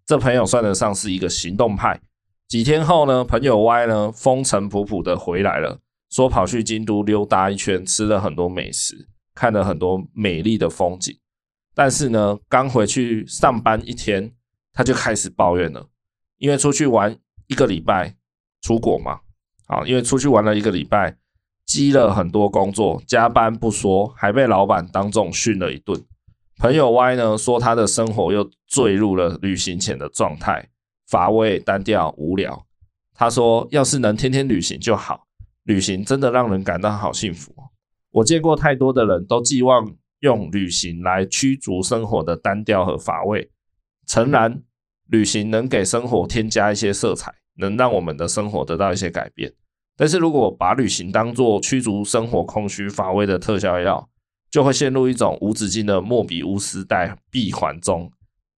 [0.05, 2.01] 这朋友算得上是一个行动派。
[2.49, 11.17] 几天后呢，朋友 Y 呢风尘仆仆的回来了，说跑去京都溜达一圈，吃了很多美食，看了很多美丽的风景。
[11.75, 14.31] 但是呢，刚回去上班一天，
[14.71, 15.87] 他就开始抱怨了，
[16.37, 17.17] 因为出去玩
[17.47, 18.15] 一个礼拜，
[18.61, 19.21] 出国嘛，
[19.67, 21.17] 好，因为出去玩了一个礼拜。
[21.65, 26.03] 积了很多工作，加班不说，还被老板当众训了一顿。
[26.57, 30.67] 朋友 Y 呢说，他的生活又坠入了旅行前的状态，
[31.07, 32.65] 乏味、单调、无聊。
[33.15, 35.25] 他说，要是能天天旅行就好，
[35.63, 37.55] 旅行真的让人感到好幸福。
[38.11, 43.51] 我见过太多的人都寄望用旅行来驱逐生活的单调和乏味。
[44.07, 44.63] 诚然，
[45.07, 49.53] 旅行能给生活添加一些色彩，能让我们的生活得到一些改变。
[49.97, 54.09] 但是如果把旅行当作驱逐生活空虚乏味的特效药，
[54.49, 58.09] 就会陷入一种无止境的莫比乌斯带闭环中，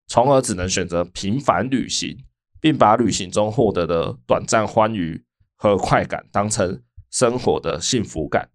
[0.07, 2.15] 从而只能选择频繁旅行，
[2.61, 5.23] 并把旅行中获得的短暂欢愉
[5.55, 8.47] 和快感当成生活的幸福感。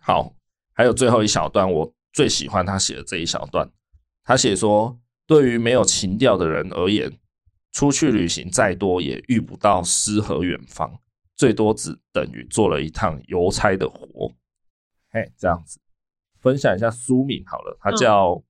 [0.00, 0.34] 好，
[0.72, 3.70] 还有最后一小段，我最喜欢他写的这一小段。
[4.22, 7.12] 他写说，对于没有情调的人而言，
[7.72, 10.98] 出去旅行再多也遇不到诗和远方，
[11.36, 14.32] 最多只等于做了一趟邮差的活。
[15.10, 15.78] 嘿，这样子
[16.40, 18.42] 分享一下书名好了，它叫、嗯、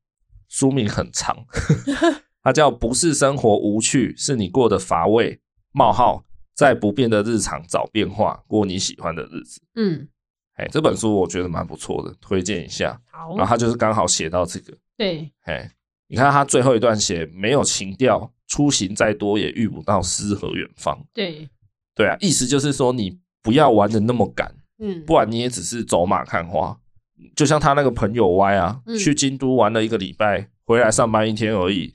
[0.48, 1.44] 书名很长，
[2.42, 5.40] 它叫不是生活无趣，是你过得乏味。
[5.72, 9.60] 冒号在不变的日常找变化，过你喜欢的日子。
[9.74, 10.08] 嗯，
[10.54, 13.00] 哎，这本书我觉得蛮不错的，推荐一下。
[13.10, 14.76] 好，然后他就是刚好写到这个。
[14.96, 15.70] 对，哎，
[16.08, 20.98] 你看他最后一段写没有情调，出行再多也遇不到诗和远方。
[21.12, 21.48] 对，
[21.94, 26.78] 对啊，意思就是说你不要玩的那么赶，嗯，不然你也只是走马看花。
[27.34, 31.94] 就像他那个朋友 Y 啊，嗯、去京都玩了一个礼拜，回来上班一天而已，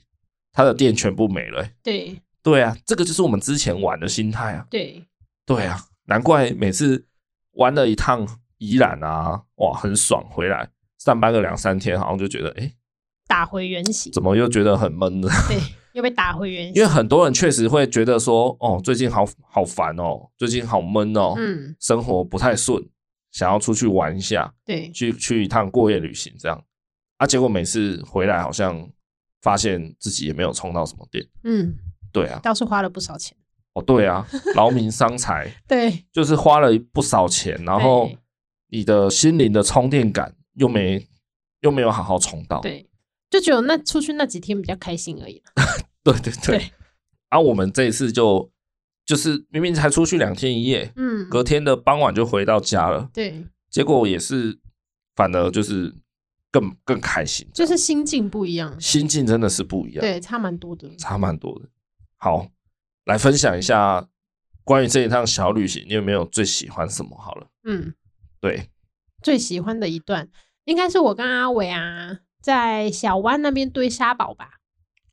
[0.52, 1.72] 他的店全部没了、欸。
[1.82, 2.20] 对。
[2.42, 4.66] 对啊，这个就是我们之前玩的心态啊。
[4.70, 5.04] 对，
[5.44, 7.06] 对啊，难怪每次
[7.52, 8.26] 玩了一趟
[8.60, 12.72] 宜兰啊，哇，很爽，回来上班个两三天，好像就觉得哎，
[13.26, 15.28] 打回原形，怎么又觉得很闷呢？
[15.48, 15.58] 对，
[15.94, 16.74] 又被打回原形。
[16.74, 22.80] 因为很多人确实会觉得说，哦，最近好好烦哦，最近好闷哦，嗯，生活不太顺，
[23.32, 26.64] 想要出去玩一下，对，去去一趟过夜旅行这样，
[27.18, 28.88] 啊，结果每次回来好像
[29.42, 31.76] 发现自己也没有充到什么电，嗯。
[32.12, 33.36] 对啊，倒是花了不少钱
[33.74, 33.80] 哦。
[33.80, 35.48] 对啊，劳民伤财。
[35.68, 38.10] 对，就是花了不少钱，然后
[38.70, 41.06] 你的心灵的充电感又没
[41.60, 42.60] 又没有好好充到。
[42.60, 42.88] 对，
[43.28, 45.42] 就只有那出去那几天比较开心而已。
[46.02, 46.58] 对 对对。
[46.58, 46.70] 对
[47.28, 48.50] 啊，我们这一次就
[49.06, 53.08] 就是明明才出去两天一夜，嗯，隔天的傍晚就回到家了。
[53.14, 54.58] 对，结果也是
[55.14, 55.94] 反而就是
[56.50, 60.00] 更更开心，就是心境不一样，心境真的是不一样。
[60.00, 61.68] 对，差蛮多的，差蛮多的。
[62.16, 62.48] 好，
[63.04, 64.04] 来分享一下
[64.64, 67.16] 关于这一趟小旅行，你有没有最喜欢什么？
[67.16, 67.94] 好了，嗯，
[68.40, 68.70] 对，
[69.22, 70.28] 最喜欢的一段
[70.64, 74.60] 应该是我跟阿伟啊，在小湾那边堆沙堡吧。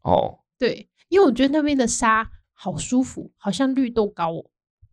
[0.01, 4.45] 哦，对，因为我觉得那边的沙好舒服，好像绿豆糕哦。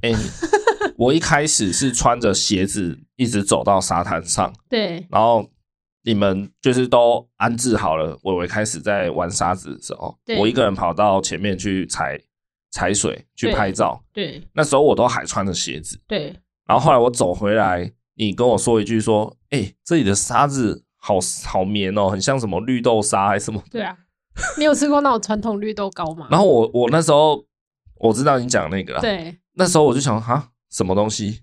[0.02, 0.16] 哎、欸，
[0.98, 5.48] 我一开始是穿着鞋子一直走到沙滩上，对，然后。
[6.06, 12.20] 你们就是都安置好了，伟伟开始在玩沙子的时候，我一个人跑到前面去踩
[12.72, 14.04] 踩水去拍照。
[14.12, 15.98] 对，那时候我都还穿着鞋子。
[16.06, 16.26] 对，
[16.66, 23.96] 然后后来我走回来，你跟我说一句说：“哎、欸，这里的沙子好好绵哦，很像什么绿豆沙还是什么？”对啊，
[24.58, 26.28] 你有吃过那种传统绿豆糕吗？
[26.30, 27.44] 然后我我那时候
[28.00, 31.42] 我知道你讲那个，对，那时候我就想哈，什么东西？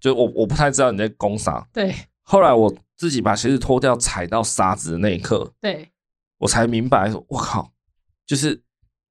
[0.00, 1.66] 就我我不太知道你在攻啥。
[1.72, 2.74] 对， 后来我。
[3.00, 5.90] 自己把鞋子脱掉，踩到沙子的那一刻，对，
[6.36, 7.72] 我才明白，我靠，
[8.26, 8.62] 就是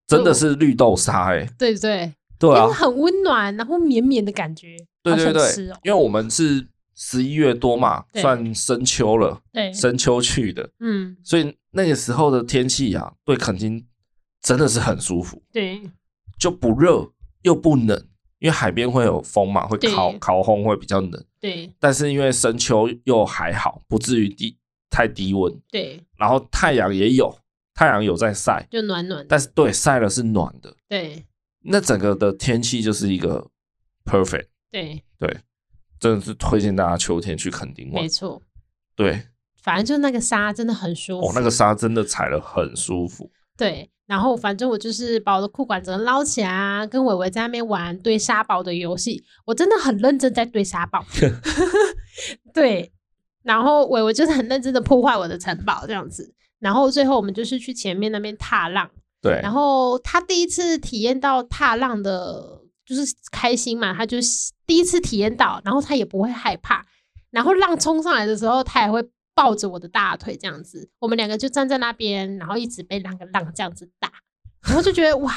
[0.05, 5.41] 真的是绿豆沙哎、欸，对对对啊，很温暖，然后绵绵的感觉，对对对，
[5.71, 6.67] 喔、因为我们是
[6.99, 13.87] 十一月多嘛，算深秋了，对，深秋去的，嗯，所以那个时候的天气啊，对垦丁
[14.41, 15.81] 真的是很舒服，对，
[16.37, 17.09] 就不热
[17.43, 18.05] 又不冷。
[18.39, 21.25] 因为海边会有风嘛，会烤烤烘，会比较冷。
[21.41, 24.57] 对，但是因为深秋又还好，不至于低
[24.89, 25.53] 太低温。
[25.69, 27.37] 对，然后太阳也有，
[27.73, 29.25] 太阳有在晒，就暖暖的。
[29.27, 30.73] 但是对，晒了是暖的。
[30.87, 31.25] 对，
[31.63, 33.45] 那整个的天气就是一个
[34.05, 34.45] perfect。
[34.71, 35.37] 对对，
[35.99, 38.01] 真的是推荐大家秋天去垦丁玩。
[38.01, 38.41] 没错。
[38.95, 39.21] 对，
[39.61, 41.27] 反正就那个沙真的很舒服。
[41.27, 43.29] 哦，那个沙真的踩了很舒服。
[43.57, 43.89] 对。
[44.05, 49.23] 然后反正我就是把我的裤管子捞起来啊，跟伟伟在那边玩堆沙堡的游戏。
[49.45, 51.05] 我真的很认真在堆沙堡，
[52.51, 52.91] 对。
[53.43, 56.33] 然后伟伟就是很认真的破坏我的城堡这样子。
[56.57, 58.89] 然后最后我们就是去前面那边踏浪，
[59.21, 59.39] 对。
[59.43, 62.58] 然后他第一次体验到踏浪的，
[62.89, 64.17] 就是开心嘛，他就
[64.65, 66.85] 第一次体验到，然后他也不会害怕。
[67.29, 69.07] 然后浪冲上来的时候，他也会。
[69.35, 74.11] 抱着我的大腿这样子，我们两个就站在那边，然后一直被那个浪这样子打，
[74.63, 75.33] 然后就觉得哇，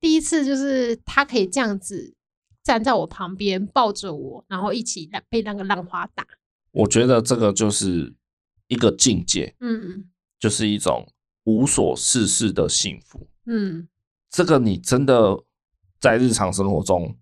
[0.00, 2.14] 第一次就是他可以这样子
[2.62, 6.26] 站在我旁边抱着我，然后一起被那个浪花打。
[6.70, 8.14] 我觉得这个就是
[8.68, 10.08] 一个境界，嗯，
[10.38, 11.06] 就是一种
[11.44, 13.86] 无所事事的幸福，嗯，
[14.30, 15.38] 这个你真的
[16.00, 17.16] 在日常生活中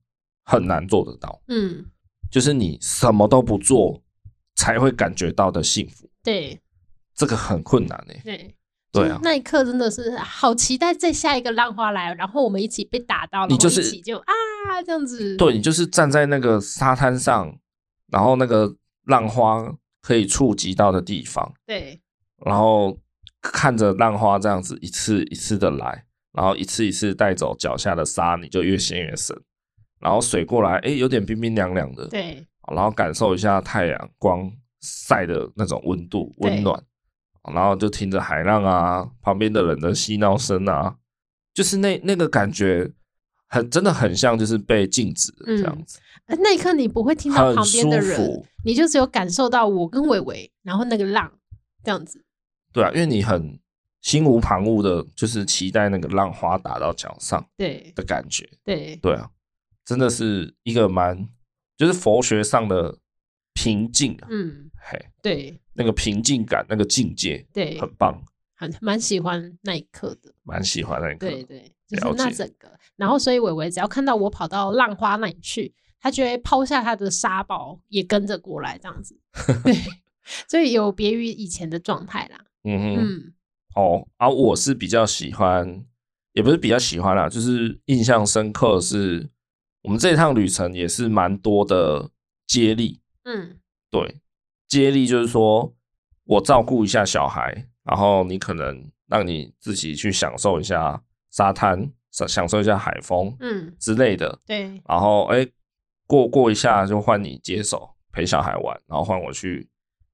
[0.45, 1.85] 很难做得到，嗯，
[2.31, 4.03] 就是你什么都不做。
[4.59, 6.59] 才会感觉到的幸福，对，
[7.15, 8.23] 这个很困难诶。
[8.25, 8.55] 对，
[8.91, 14.33] 对啊，那一刻真的是好期待再下一个浪花来，然后我们一起被打到，你就是一起就啊
[14.87, 15.37] 这样子。
[15.37, 17.55] 对，你就是站在那个沙滩上，
[18.11, 18.75] 然后那个
[19.05, 22.01] 浪花可以触及到的地方，对，
[22.43, 22.99] 然后
[23.43, 26.06] 看着浪花这样子一次一次的来，
[26.37, 29.35] 然后一次一次带走脚下的沙，你就越陷越深，
[29.99, 32.47] 然后水过来，哎，有点冰冰凉凉的，对。
[32.69, 36.79] 然后感受一下太阳光晒的那种温度温暖，
[37.55, 40.97] 然后就听着海浪啊，旁边的人的嬉闹声啊，
[41.55, 42.91] 就是那那个感觉
[43.49, 45.99] 很真的很像就是被静止这样子。
[46.27, 51.33] 嗯、那一刻你不会听到旁边的人，你就只有感受到我跟伟伟，然后那个浪
[51.83, 52.23] 这样子。
[52.73, 53.59] 对啊，因为你很
[54.07, 57.93] 心无旁骛的，就是期待那个浪花打到脚上，对。
[57.97, 58.49] 的感觉。
[58.63, 58.95] 对。
[59.03, 59.29] 对啊，
[59.85, 61.29] 真的是一个蛮。
[61.77, 62.97] 就是佛学上的
[63.53, 68.19] 平静，嗯，嘿，对，那个平静感，那个境界，对，很棒，
[68.55, 79.21] 很蛮喜欢那一刻的，蛮喜欢那一刻，对对，就是那整个，然后所以伟伟只要看到我跑到浪花那里去，他就会抛下他的沙包，也跟着过来这样子，
[79.63, 79.75] 对，
[80.49, 83.35] 所以有别于以前的状态啦，嗯哼，嗯，
[83.77, 85.85] 哦，啊，我是比较喜欢，
[86.33, 89.31] 也不是比较喜欢啦，就是印象深刻是。
[89.83, 92.11] 我们这一趟旅程也是蛮多的
[92.49, 93.57] 接力，嗯，
[93.89, 94.17] 对，
[94.67, 95.73] 接力就是说
[96.25, 101.01] 我照顾一下小孩，然后你可能让你自己去享受一下
[101.31, 103.73] 沙滩，享享受一下海风，嗯。
[103.79, 105.47] 之类的，对，然后哎
[106.09, 109.69] 过过一下就换你接手陪小孩玩，然后换我去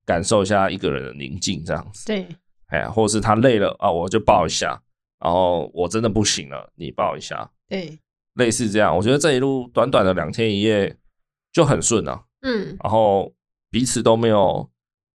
[0.04, 2.28] 感受一下一个人的宁静这样子，对，
[2.72, 4.82] 哎，或者是他累了啊，我就抱一下，
[5.20, 7.98] 然后我真的不行了，你抱一下，对。
[8.36, 10.96] 类似这样，我觉得这一路短短的两天一夜
[11.52, 13.30] 就很顺啊，嗯，然后
[13.70, 14.70] 彼此都没有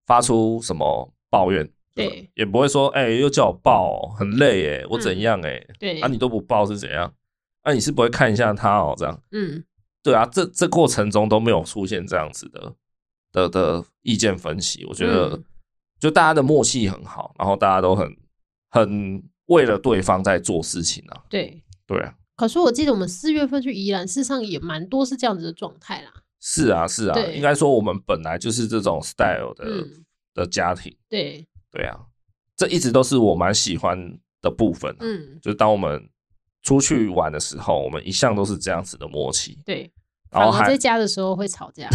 [0.07, 7.13] 发出什么抱怨，对，也不会说，哎、欸，又叫我抱，很累，哎，我怎样，哎，对，啊，你都不抱是怎样？
[7.61, 9.63] 啊，你是不会看一下他哦，这样，嗯，
[10.01, 12.73] 对啊，这这过程中都没有出现这样子的
[13.31, 15.39] 的的意见分歧，我觉得
[16.03, 18.13] 就大家的默契很好，然后大家都很
[18.69, 22.13] 很为了对方在做事情啊，对，对啊。
[22.35, 26.11] 可是我记得我们四月份去宜兰，事实上也蛮多是这样子的状态啦。
[26.41, 30.93] 是啊，是啊，应该说我们本来就是这种 style 的、嗯、的家庭。
[31.07, 31.97] 对，对啊，
[32.57, 33.97] 这一直都是我蛮喜欢
[34.41, 34.93] 的部分。
[34.99, 36.09] 嗯，就是当我们
[36.63, 39.57] 出去玩的时候，我们一向都是这样子的默契。
[39.65, 39.89] 对，
[40.29, 41.87] 然后还在家的时候会吵架，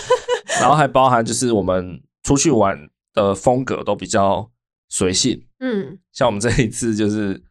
[0.58, 4.50] 然后还包含就是我们出去玩的风格都比较
[4.88, 5.46] 随性。
[5.58, 7.42] 嗯，像我们这一次就是。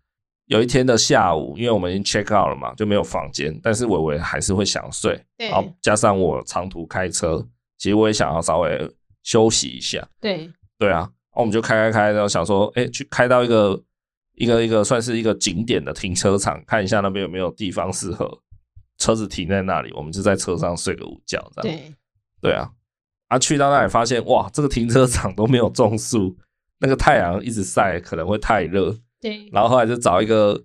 [0.50, 3.56] 有一天的下午，因为我们已经 check out 了嘛，就没有房间。
[3.62, 5.48] 但是伟伟还是会想睡，对。
[5.48, 7.48] 然后加上我长途开车，
[7.78, 8.92] 其实我也想要稍微
[9.22, 10.04] 休息一下。
[10.20, 11.08] 对，对啊。
[11.36, 13.80] 那我们就开开开，然后想说，哎、欸，去开到一个
[14.38, 18.28] 一个一个算是一个景点的停车场，看一下那边有没有地方适合
[18.98, 19.94] 车子停在那里。
[19.94, 21.78] 我们就在车上睡个午觉，这样。
[21.78, 21.94] 对，
[22.42, 22.68] 对啊。
[23.30, 26.36] 啊，去到那里发现，哇，这个停车场都没有种树，
[26.80, 28.96] 那个太阳一直晒，可能会太热。
[29.22, 30.64] 对，然后后来就找一个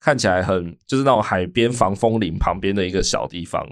[0.00, 3.64] 看起来很就是那种海边防风林旁边的一个小地方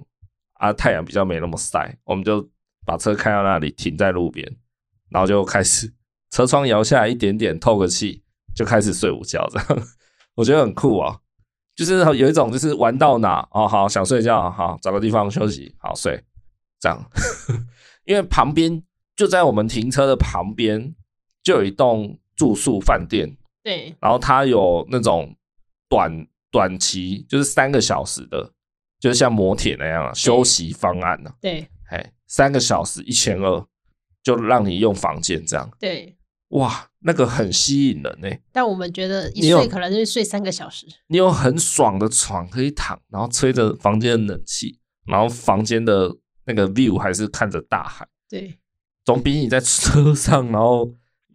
[0.55, 2.49] 啊，太阳比较没那么晒，我们就
[2.87, 4.47] 把车开到那里停在路边，
[5.11, 5.93] 然后就开始
[6.31, 8.23] 车窗摇下来一点点透个气，
[8.55, 9.87] 就开始睡午觉这样，
[10.37, 11.19] 我觉得很酷啊，
[11.75, 16.23] 就是有一种就是玩到哪哦好想睡觉好找个地方休息好睡
[16.79, 17.11] 这样，
[18.05, 18.83] 因为旁边
[19.15, 20.95] 就在我们停车的旁边
[21.43, 23.37] 就有一栋住宿饭店。
[23.63, 25.37] 对，然后它有那种
[25.89, 28.53] 短短期，就是三个小时的，
[28.99, 31.37] 就是像摩铁那样休息方案呢、啊。
[31.43, 33.67] 对，哎，三个小时一千二，
[34.23, 35.71] 就让你用房间这样。
[35.79, 36.17] 对，
[36.49, 38.41] 哇，那个很吸引人呢、欸。
[38.51, 40.87] 但我们觉得一睡可能就是睡三个小时。
[41.09, 46.17] 你有很爽的床可以躺，然后吹着房间的冷气，然后房间的
[46.53, 48.07] 那个 view 还是看着大海。
[48.29, 48.59] 对，
[49.05, 50.93] 总比你在车上然后。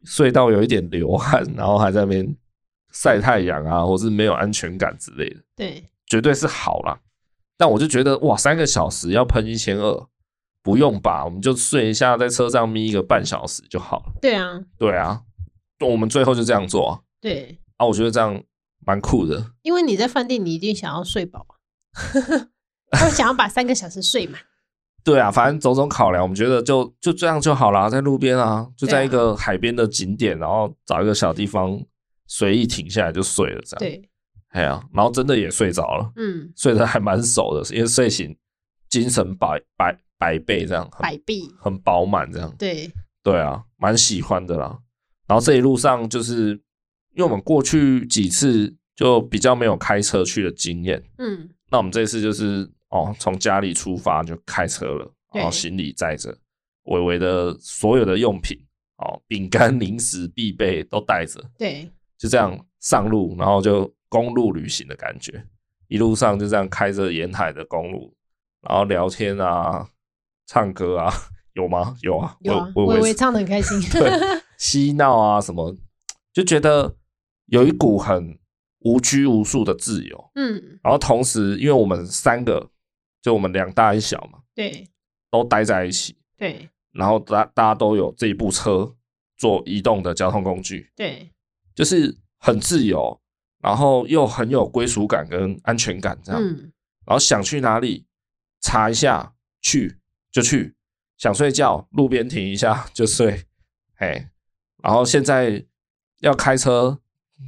[0.08, 2.38] 睡到有一点流汗，然后还在那边
[2.92, 7.00] 晒太阳啊，或是没有安全感之类的，对，绝对是好啦。
[7.58, 10.08] 但我就觉得哇，三个小时要喷一千二，
[10.62, 11.26] 不用吧？
[11.26, 14.14] 我们就睡一下，在车上眯一个半小时就好了。
[14.22, 15.24] 对啊，对啊，
[15.80, 17.00] 我们最后就这样做啊。
[17.20, 18.44] 对啊，我觉得这样
[18.86, 19.54] 蛮酷的。
[19.64, 21.48] 因为你在饭店，你一定想要睡饱，
[22.92, 24.40] 他想要把三个小时睡满。
[25.06, 31.80] 对啊，反正种种考量，我们觉得就就这样就好了，在路边啊，就在一个海边的景点，然后找一个小地方
[32.26, 33.80] 随意停下来就睡了，这样。
[33.80, 34.10] 对，
[34.50, 38.36] 哎呀，然后真的也睡着了，嗯，睡得还蛮熟的，因为睡醒
[38.90, 42.52] 精神百百百倍这样，百倍，很饱满这样。
[42.58, 42.92] 对，
[43.22, 44.76] 对啊，蛮喜欢的啦。
[45.28, 46.60] 然后这一路上就是
[47.16, 52.68] 因为我们过去几次就比较没有开车去的经验，嗯，那我们这次就是。
[52.90, 56.38] 哦，从家里出发就开车了，然后行李载着，
[56.84, 58.58] 伟伟的所有的用品，
[58.98, 65.46] 哦，饼干、零食必备都带着，对，就这样上路，然后就公路旅行的感觉，
[65.88, 68.16] 一路上就这样开着沿海的公路，
[68.62, 69.90] 然后聊天啊，
[70.46, 71.12] 唱歌啊，
[71.54, 71.98] 有吗？
[72.02, 74.10] 有啊，有啊，伟伟唱的很开心， 对，
[74.58, 75.76] 嬉闹啊什么，
[76.32, 76.96] 就觉得
[77.48, 78.38] 有一股很
[78.80, 82.70] 无拘无束的自由，嗯，然后同时，因为我们三个，
[83.26, 84.88] 就我们两大一小嘛，对，
[85.32, 88.96] 都待在一起，对，然后大大家都有这一部车
[89.36, 91.32] 做移动的交通工具，对，
[91.74, 93.20] 就是很自由，
[93.64, 96.72] 然后又很有归属感跟安全感，这样，嗯，
[97.04, 98.06] 然后想去哪里
[98.62, 99.98] 查一下去
[100.32, 100.76] 就去，
[101.18, 103.46] 想睡觉路边停一下 就睡，
[103.96, 104.28] 嘿，
[104.84, 105.66] 然后现在
[106.20, 107.02] 要开车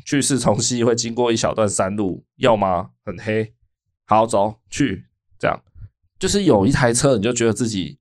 [0.04, 2.94] 去市重溪会经过一小段山路，要吗？
[3.06, 3.54] 很黑，
[4.08, 5.06] 好走去，
[5.38, 5.64] 这样
[6.20, 7.98] 就是有一台车，你就觉得自己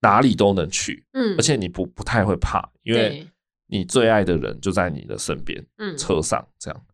[0.00, 3.26] 哪里都能去，嗯，而且你不不太会怕，因为
[3.66, 6.86] 你最爱的人就在你的身边，嗯，车上这样，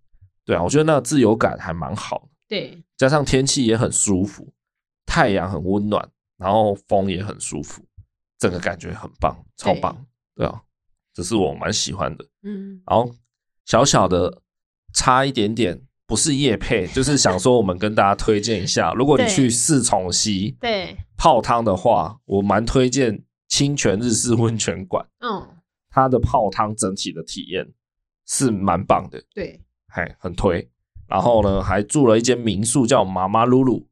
[0.45, 4.53] 对啊，我觉得那个自由感还蛮好的，对，加上天气也很舒服，
[5.05, 6.09] 太阳很温暖，
[6.39, 7.85] 然后风也很舒服，
[8.39, 10.63] 整个感觉很棒，超棒，对啊，
[11.13, 13.15] 这是我蛮喜欢的，嗯，然后
[13.67, 14.43] 小小的
[14.95, 15.83] 差一点点。
[16.13, 25.07] 不是夜配， 就是想说我们跟大家推荐一下，如果你去四重溪对泡汤的话，我蛮推荐清泉日式温泉馆。
[25.21, 25.49] 嗯，
[25.89, 27.67] 它的泡汤整体的体验
[28.27, 29.59] 是蛮棒的，对，
[29.89, 30.69] 嘿，很推。
[31.09, 33.87] 然后呢，还住了一间民宿叫妈妈露露，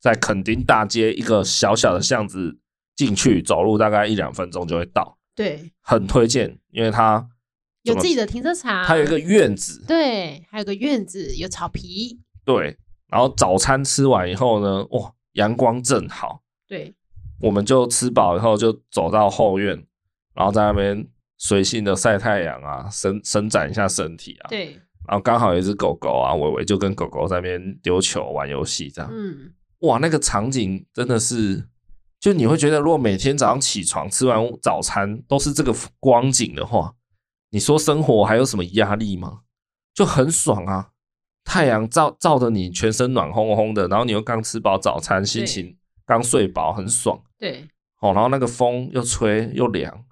[0.00, 2.56] 在垦丁大街一个小小的巷子
[2.94, 5.18] 进去，走路大概一两分钟就会到。
[5.34, 7.28] 对，很推荐，因为它。
[7.84, 12.76] 有自己的停车场，它有一个院子，对，还有个院子，有草皮，对。
[13.08, 16.92] 然后早餐吃完以后呢，哇，阳光正好，对，
[17.40, 19.80] 我们就吃饱以后就走到后院，
[20.34, 21.06] 然后在那边
[21.38, 24.80] 随性的晒太阳啊，伸伸展一下身体啊，对。
[25.06, 31.68] 然后刚好有一只狗狗啊，伟伟就跟狗狗在那边丢球玩游戏，这样，嗯，哇，那个场景真的是，
[32.18, 36.94] 就你会觉得，如果每天早上起床吃完早餐都是这个光景的话。
[37.54, 39.42] 你说生活还有什么压力吗？
[39.94, 40.90] 就很爽啊！
[41.44, 47.22] 太阳照照着你，全身暖烘烘的，然后你又刚吃饱早餐，心情刚睡饱，很爽。
[47.38, 47.68] 对，
[48.00, 50.04] 哦，然后那个风又吹又凉，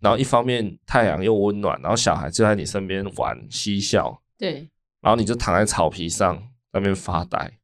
[0.00, 4.20] 然后一方面太阳又温暖，然后小孩就在你身边玩嬉笑。
[4.36, 4.68] 对，
[5.00, 6.42] 然后你就躺在草皮上
[6.72, 7.58] 那边发呆，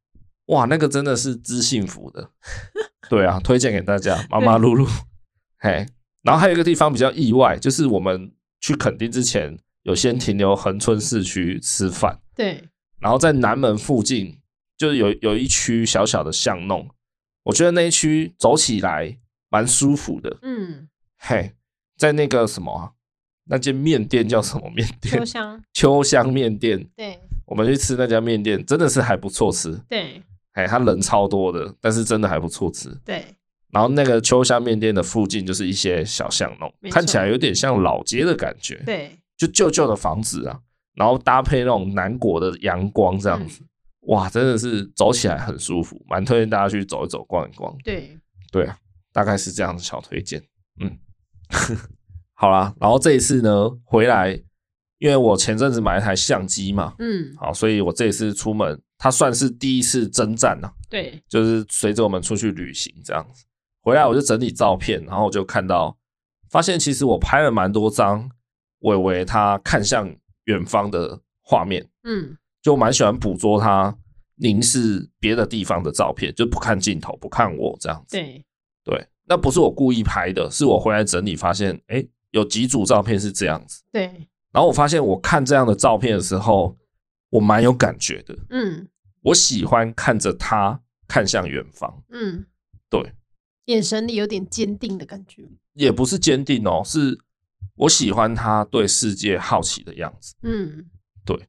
[0.46, 2.30] 哇，那个真的是知幸福的。
[3.10, 4.86] 对啊，推荐给大家，妈妈露露。
[5.58, 5.84] 嘿，
[6.22, 8.32] 然后还有一个地方比较意外，就是我们。
[8.64, 12.66] 去垦丁之前，有先停留恒春市区吃饭，对，
[12.98, 14.40] 然后在南门附近，
[14.78, 16.88] 就是有有一区小小的巷弄，
[17.42, 19.18] 我觉得那一区走起来
[19.50, 20.88] 蛮舒服的，嗯，
[21.18, 21.52] 嘿，
[21.98, 22.92] 在那个什么、啊，
[23.44, 25.18] 那间面店叫什么面店？
[25.18, 30.22] 秋香， 秋香面店，对，我们去吃那家面店，真的是还不错吃，对，
[30.54, 33.26] 嘿，他人超多的，但是真的还不错吃，对。
[33.74, 38.80] 然后那个秋香面店的附近就是一些小巷弄，看起来有点像老街的感觉。
[38.86, 40.60] 对，就旧旧的房子啊，
[40.94, 43.66] 然后搭配那种南国的阳光这样子，嗯、
[44.10, 47.76] 哇，真的是走起来很舒服，蛮推荐大家去走一走、逛一逛。
[47.82, 48.16] 对，
[48.52, 48.78] 对啊，
[49.12, 50.40] 大概是这样的小推荐。
[50.80, 50.96] 嗯，
[52.34, 54.40] 好啦，然后这一次呢回来，
[54.98, 60.72] 因为我前阵子买一台相机嘛，嗯，好，所以我这一次出门，它算是第一次征战了。
[60.88, 63.44] 对，就是随着我们出去旅行这样子。
[63.84, 65.94] 回来我就整理照片，然后我就看到，
[66.48, 68.30] 发现其实我拍了蛮多张
[68.80, 70.10] 伟伟他看向
[70.44, 73.94] 远方的画面，嗯，就蛮喜欢捕捉他
[74.36, 78.16] 凝视别的地方的照片，就不看镜头，不看我这样子。
[78.16, 78.42] 对，
[78.82, 83.82] 对，那不是我故意拍的，是我回来整理发现，哎，有几组照片是这样子。
[83.92, 84.06] 对，
[84.50, 86.74] 然后我发现我看这样的照片的时候，
[87.28, 88.34] 我蛮有感觉的。
[88.48, 88.88] 嗯，
[89.20, 92.02] 我喜欢看着他看向远方。
[92.08, 92.46] 嗯，
[92.88, 93.12] 对。
[93.66, 97.18] 眼神里有点坚定的感觉，也不是坚定哦，是
[97.76, 100.34] 我喜欢他对世界好奇的样子。
[100.42, 100.86] 嗯，
[101.24, 101.48] 对，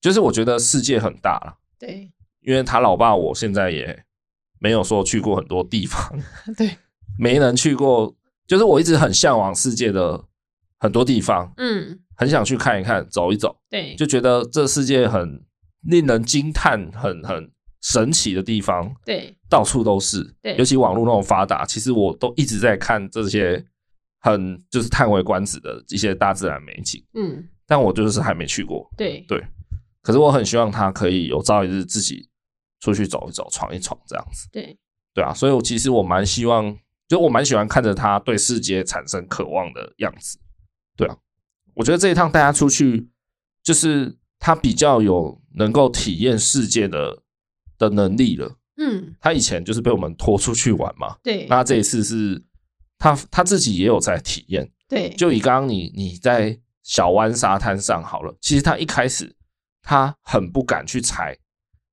[0.00, 1.58] 就是我觉得世界很大了。
[1.78, 4.04] 对，因为他老爸，我现在也
[4.58, 6.18] 没有说去过很多地方，
[6.56, 6.78] 对，
[7.18, 8.14] 没能去过，
[8.46, 10.24] 就是我一直很向往世界的
[10.78, 15.44] 很多地方，嗯，很想去看一看，走一走，对，就觉得这世界很
[15.82, 17.50] 令人惊叹，很很。
[17.82, 23.64] 神奇的地方，对，到处都是，对，尤其网络那么发达，其实我都一直在看这些
[24.20, 29.24] 很就是叹为观止的一些大自然美景，嗯，但我就是还没去过，对。
[29.28, 29.40] 对，
[30.02, 32.28] 可是我很希望他可以有朝一日自己
[32.80, 34.76] 出去走一走，闯一闯这样子，对，
[35.14, 40.38] 对啊，所以我其实我蛮希望，就我蛮喜欢看着他对世界产生渴望的样子，
[40.96, 41.16] 对啊，
[41.74, 43.08] 我觉得这一趟带他出去，
[43.62, 47.22] 就是他比较有能够体验世界的。
[47.78, 52.42] 的能力了，嗯，他以前就是被我们拖出去玩嘛，对，那这一次是
[52.98, 54.70] 他他自己也有在体验。
[54.88, 59.34] 对，就以刚刚你你在小湾沙滩上好了，其实他一开始
[59.82, 61.36] 他很不敢去踩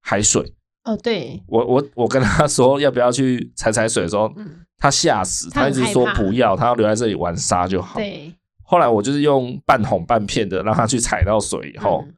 [0.02, 0.54] 海水。
[0.84, 7.98] 哦，对，我我我跟他说要不要去踩踩水的时候，嗯，他吓死，他一直说不要，他要留在这里玩沙就好。
[7.98, 8.32] 对，
[8.62, 12.14] 后来我就是用半哄半骗的让他去踩到水以后，嗯，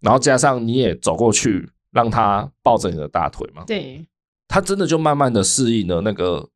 [0.00, 4.06] 然后加上你也走过去让他抱着你的大腿嘛，对，
[4.48, 6.48] 他真的就慢慢的适应了那个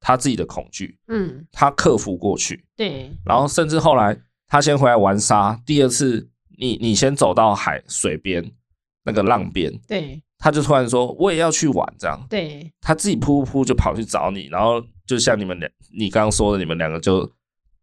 [0.00, 4.18] 他自己的恐惧，嗯，他克服过去，对，然后甚至后来
[4.48, 8.52] 他先回来玩沙，第二次你你先走到海水边
[9.04, 10.22] 那个浪边，对。
[10.44, 17.32] 他就突然说：“我也要去玩。”这样，对，他自己噗噗噗就跑去找你，然后就像你们两，你刚刚说的，你们两个就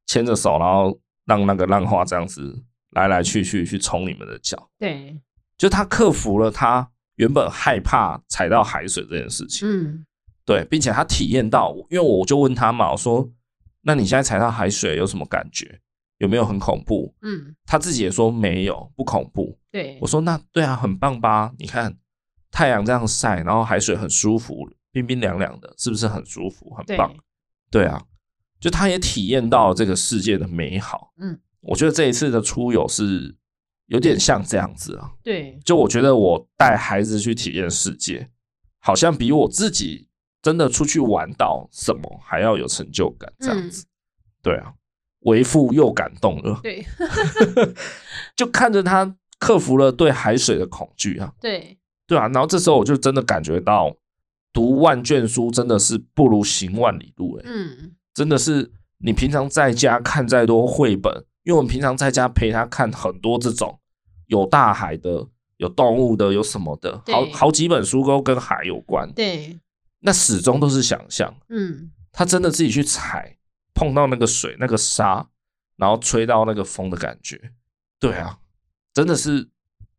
[0.08, 4.70] 牵着手，然后让那个浪花这样子来来去去去冲你们的脚。
[4.78, 5.18] 对，
[5.58, 9.66] 就他克服了他原本害怕踩到海水这件事情。
[9.70, 10.06] 嗯，
[10.46, 13.30] 对，并且他体验到，因为我就问他嘛，我说
[13.84, 15.80] ：“那你现在踩到海水有什么感觉？
[16.18, 19.58] 有没有很恐怖？”嗯，他自己也说没有，不恐怖。
[19.72, 21.54] 对，我说：“那对啊，很棒吧？
[21.58, 21.96] 你看。”
[22.52, 27.14] 太阳这样晒，然后海水很舒服，冰冰凉凉的，是不是很舒服，很棒？
[27.70, 28.04] 对，对啊，
[28.60, 31.14] 就他也体验到这个世界的美好。
[31.20, 33.36] 嗯，我觉得这一次的出游是
[33.90, 35.12] 有点像这样子啊。
[35.24, 38.28] 对，就我觉得我带孩子去体验世界，
[38.80, 40.08] 好像比我自己
[40.42, 43.32] 真的出去玩到什么还要有成就感。
[43.40, 43.88] 这样子，嗯、
[44.42, 44.74] 对啊，
[45.20, 46.60] 为父又感动了。
[46.64, 46.84] 对，
[48.36, 51.34] 就看着他克服了对海水的恐惧啊。
[51.40, 51.78] 对。
[52.08, 53.96] 对啊，然后这时候我就真的感觉到，
[54.52, 57.44] 读万卷书真的是不如行万里路哎。
[57.46, 63.80] 嗯，真的是你平常在家看再多绘本，因为我们平常在家陪他看很多这种
[64.28, 65.28] 有大海的、
[65.58, 69.12] 有动物的、有什么的，好好几本书都跟海有关。
[69.14, 69.60] 对，
[70.02, 71.36] 那始终都是想象。
[71.48, 73.36] 嗯，他真的自己去踩，
[73.74, 75.28] 碰到那个水、那个沙，
[75.76, 77.52] 然后吹到那个风的感觉。
[78.00, 78.38] 对啊，
[78.94, 79.50] 真的是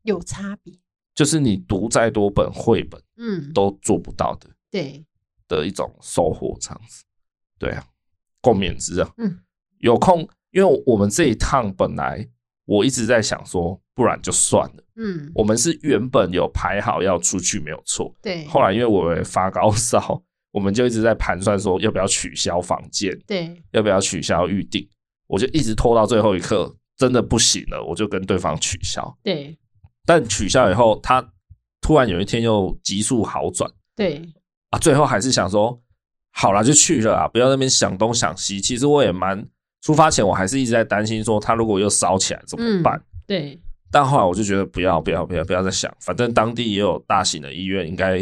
[0.02, 0.78] 有差别。
[1.16, 5.04] 就是你读再多本绘本，嗯，都做不到的，对
[5.48, 7.02] 的一种收获，这样子，
[7.58, 7.84] 对啊，
[8.40, 9.40] 共勉之啊，嗯，
[9.78, 12.26] 有空，因为我们这一趟本来
[12.64, 20.22] 我一直在想说，不然就算了，嗯，我们是原本有排好要出去，没有错，对，后来因为我发高烧，
[20.52, 24.88] 我们就一直在盘算说要不要取消房间，对，要不要取消预定，
[25.26, 29.56] 我就一直拖到最后一刻，真的不行了，我就跟对方取消，对。
[30.06, 31.24] 但取消以后，他
[31.80, 33.70] 突然有一天又急速好转。
[33.94, 34.20] 对
[34.70, 35.80] 啊，最后还是想说，
[36.32, 38.60] 好了就去了啊，不要在那边想东想西。
[38.60, 39.46] 其实我也蛮
[39.80, 42.96] 出发前，我还是一直在担心说，他如果又烧起来怎么办？
[42.98, 43.60] 嗯、对。
[43.90, 48.18] 但后来我就觉得不要不要不要不要再想，反正当地也有大型的医院，应该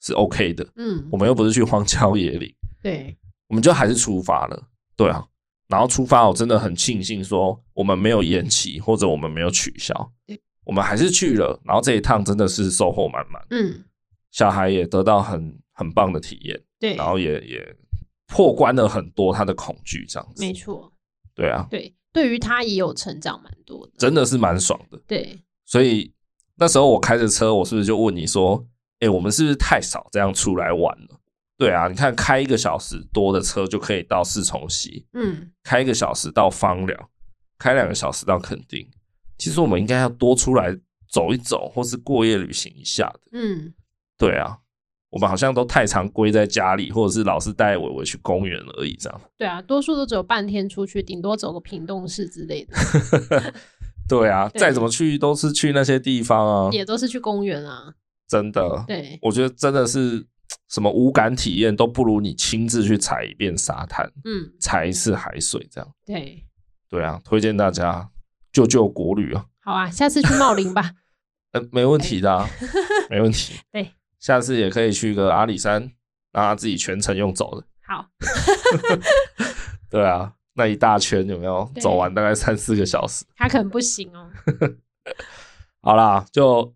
[0.00, 0.66] 是 OK 的。
[0.76, 2.50] 嗯，我们又不是去荒郊野岭。
[2.82, 3.16] 对，
[3.48, 4.62] 我们就还是出发了。
[4.96, 5.26] 对啊，
[5.68, 10.12] 然后出发，我真的很庆幸说，我们没有延期，或者我们没有取消。
[10.64, 13.42] 我们还是去了，然后这一趟真的是收获满满。
[13.50, 13.82] 嗯，
[14.30, 17.76] 小孩也得到很很棒的体验，对，然后也也
[18.28, 20.44] 破关了很多他的恐惧，这样子。
[20.44, 20.91] 没错，
[21.34, 25.00] 对啊，对，对于他也有成长蛮多的，真的是蛮爽的。
[25.06, 26.12] 对，所以
[26.56, 28.66] 那时候我开着车，我是不是就问你说
[29.00, 31.20] ：“哎，我们是不是太少这样出来玩了？”
[31.56, 37.10] 对啊，你看开一个小时多的车就可以到四重溪，嗯，开一个小时到芳寮，
[37.58, 38.88] 开两个小时到垦丁。
[39.38, 40.76] 其实我们应该要多出来
[41.08, 43.20] 走一走，或是过夜旅行一下的。
[43.32, 43.72] 嗯，
[44.18, 44.58] 对啊，
[45.12, 49.20] 我们好像都太常龟在家里，或者是老是带伟伟去公园而已，这样。
[49.36, 52.74] 对啊，多数都只有半天出去，顶多走个屏东市之类的。
[54.08, 57.94] 对啊，对，再怎么去都是去那些地方啊，也都是去公园啊。
[58.26, 60.26] 真的，对，我觉得真的是
[60.68, 65.90] 什么无感体验都不如你亲自去踩一遍沙滩，嗯，踩一次海水，这样。
[66.04, 66.42] 对，
[66.88, 68.08] 对啊，推荐大家。
[68.52, 69.46] 救救国旅啊！
[69.64, 70.92] 好啊，下次去茂林吧。
[71.52, 72.46] 呃，没问题的、啊，
[73.08, 73.54] 没问题。
[73.72, 73.90] 对，
[74.22, 75.82] 下次也可以去个阿里山，
[76.30, 77.66] 让他自己全程用走的。
[77.84, 78.06] 好。
[79.90, 82.14] 对啊，那一大圈有没有走完？
[82.14, 83.24] 大概三四个小时。
[83.34, 84.30] 他可能不行哦。
[85.82, 86.72] 好啦，就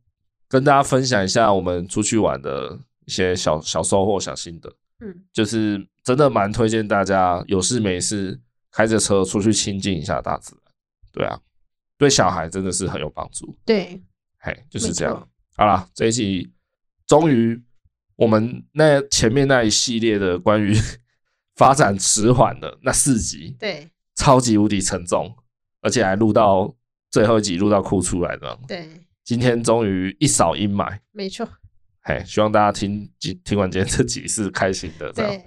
[0.49, 2.77] 跟大家分享一下我们出去玩的
[3.07, 4.69] 一些小小收获、小心得。
[4.99, 8.41] 嗯，就是真的蛮推荐大家有事没事
[8.73, 10.75] 开着车出去亲近一下大自然。
[11.13, 11.41] 对啊。
[11.97, 13.57] 对小孩真的是很有帮助。
[13.65, 14.03] 对，
[14.41, 15.29] 嘿，就是这样。
[15.57, 16.53] 好啦，这一集
[17.07, 17.63] 终于
[18.17, 20.75] 我们那前面那一系列的关于
[21.57, 25.35] 发展迟缓的那四集，对，超级无敌沉重，
[25.81, 26.75] 而且还录到
[27.11, 28.59] 最后一集录到哭出来的。
[28.69, 28.89] 对，
[29.25, 30.99] 今天终于一扫阴霾。
[31.13, 31.49] 没错。
[32.03, 33.11] 嘿，希望大家听
[33.43, 35.43] 听完今天这集是开心的，这样。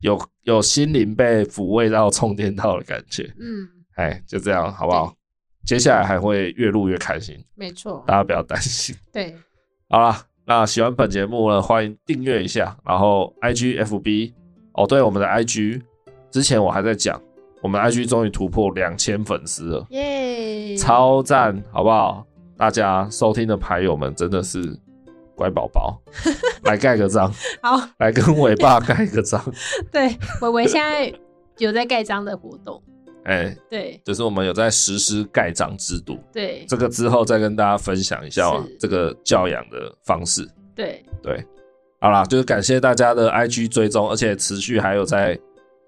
[0.00, 3.34] 有有心灵被抚慰到、充电到的感觉。
[3.40, 5.16] 嗯，哎，就这样好不好？
[5.64, 8.94] 接下来还会越录越开心，没错，大家不要担心。
[9.10, 9.34] 对，
[9.88, 14.34] 好啦，那喜欢本节目呢，欢迎订阅一下，然后 IG FB
[14.74, 15.80] 哦，对，我们的 IG
[16.30, 17.18] 之前我还在讲，
[17.62, 22.26] 我们 IG 终于突破两千粉丝了，耶，超赞，好不好？
[22.58, 24.78] 大家收听的牌友们真的是
[25.34, 25.98] 乖宝宝，
[26.64, 27.32] 来盖个章，
[27.62, 29.42] 好，来跟伟爸盖个章。
[29.90, 31.10] 对，伟伟现在
[31.56, 32.82] 有在盖章的活动。
[33.24, 41.04] 哎、欸，对，就是我们有在实施盖章制度，对，这个之后再跟大家分享一下这个教养的方式，对。
[41.22, 41.42] 对，
[42.02, 45.40] 好啦，就是感谢大家的 IG 追踪，而且持续还有在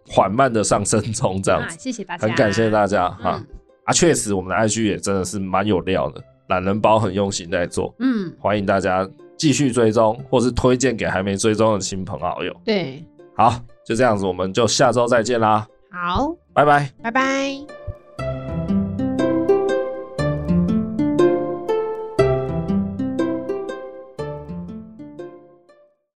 [0.09, 3.47] 缓慢的上升中，这样子、啊，谢谢大家，很感谢大家哈、嗯、
[3.85, 9.07] 啊，确实我们的 IG 也真的是蛮有料的，懒人包很用心在做，嗯，欢迎大家
[9.37, 13.05] 继续追踪，或是推荐给还没追踪的亲朋好友，对，
[13.37, 15.69] 好，就这样子，我们就下周再见啦。
[15.91, 17.76] 好，拜拜，拜拜。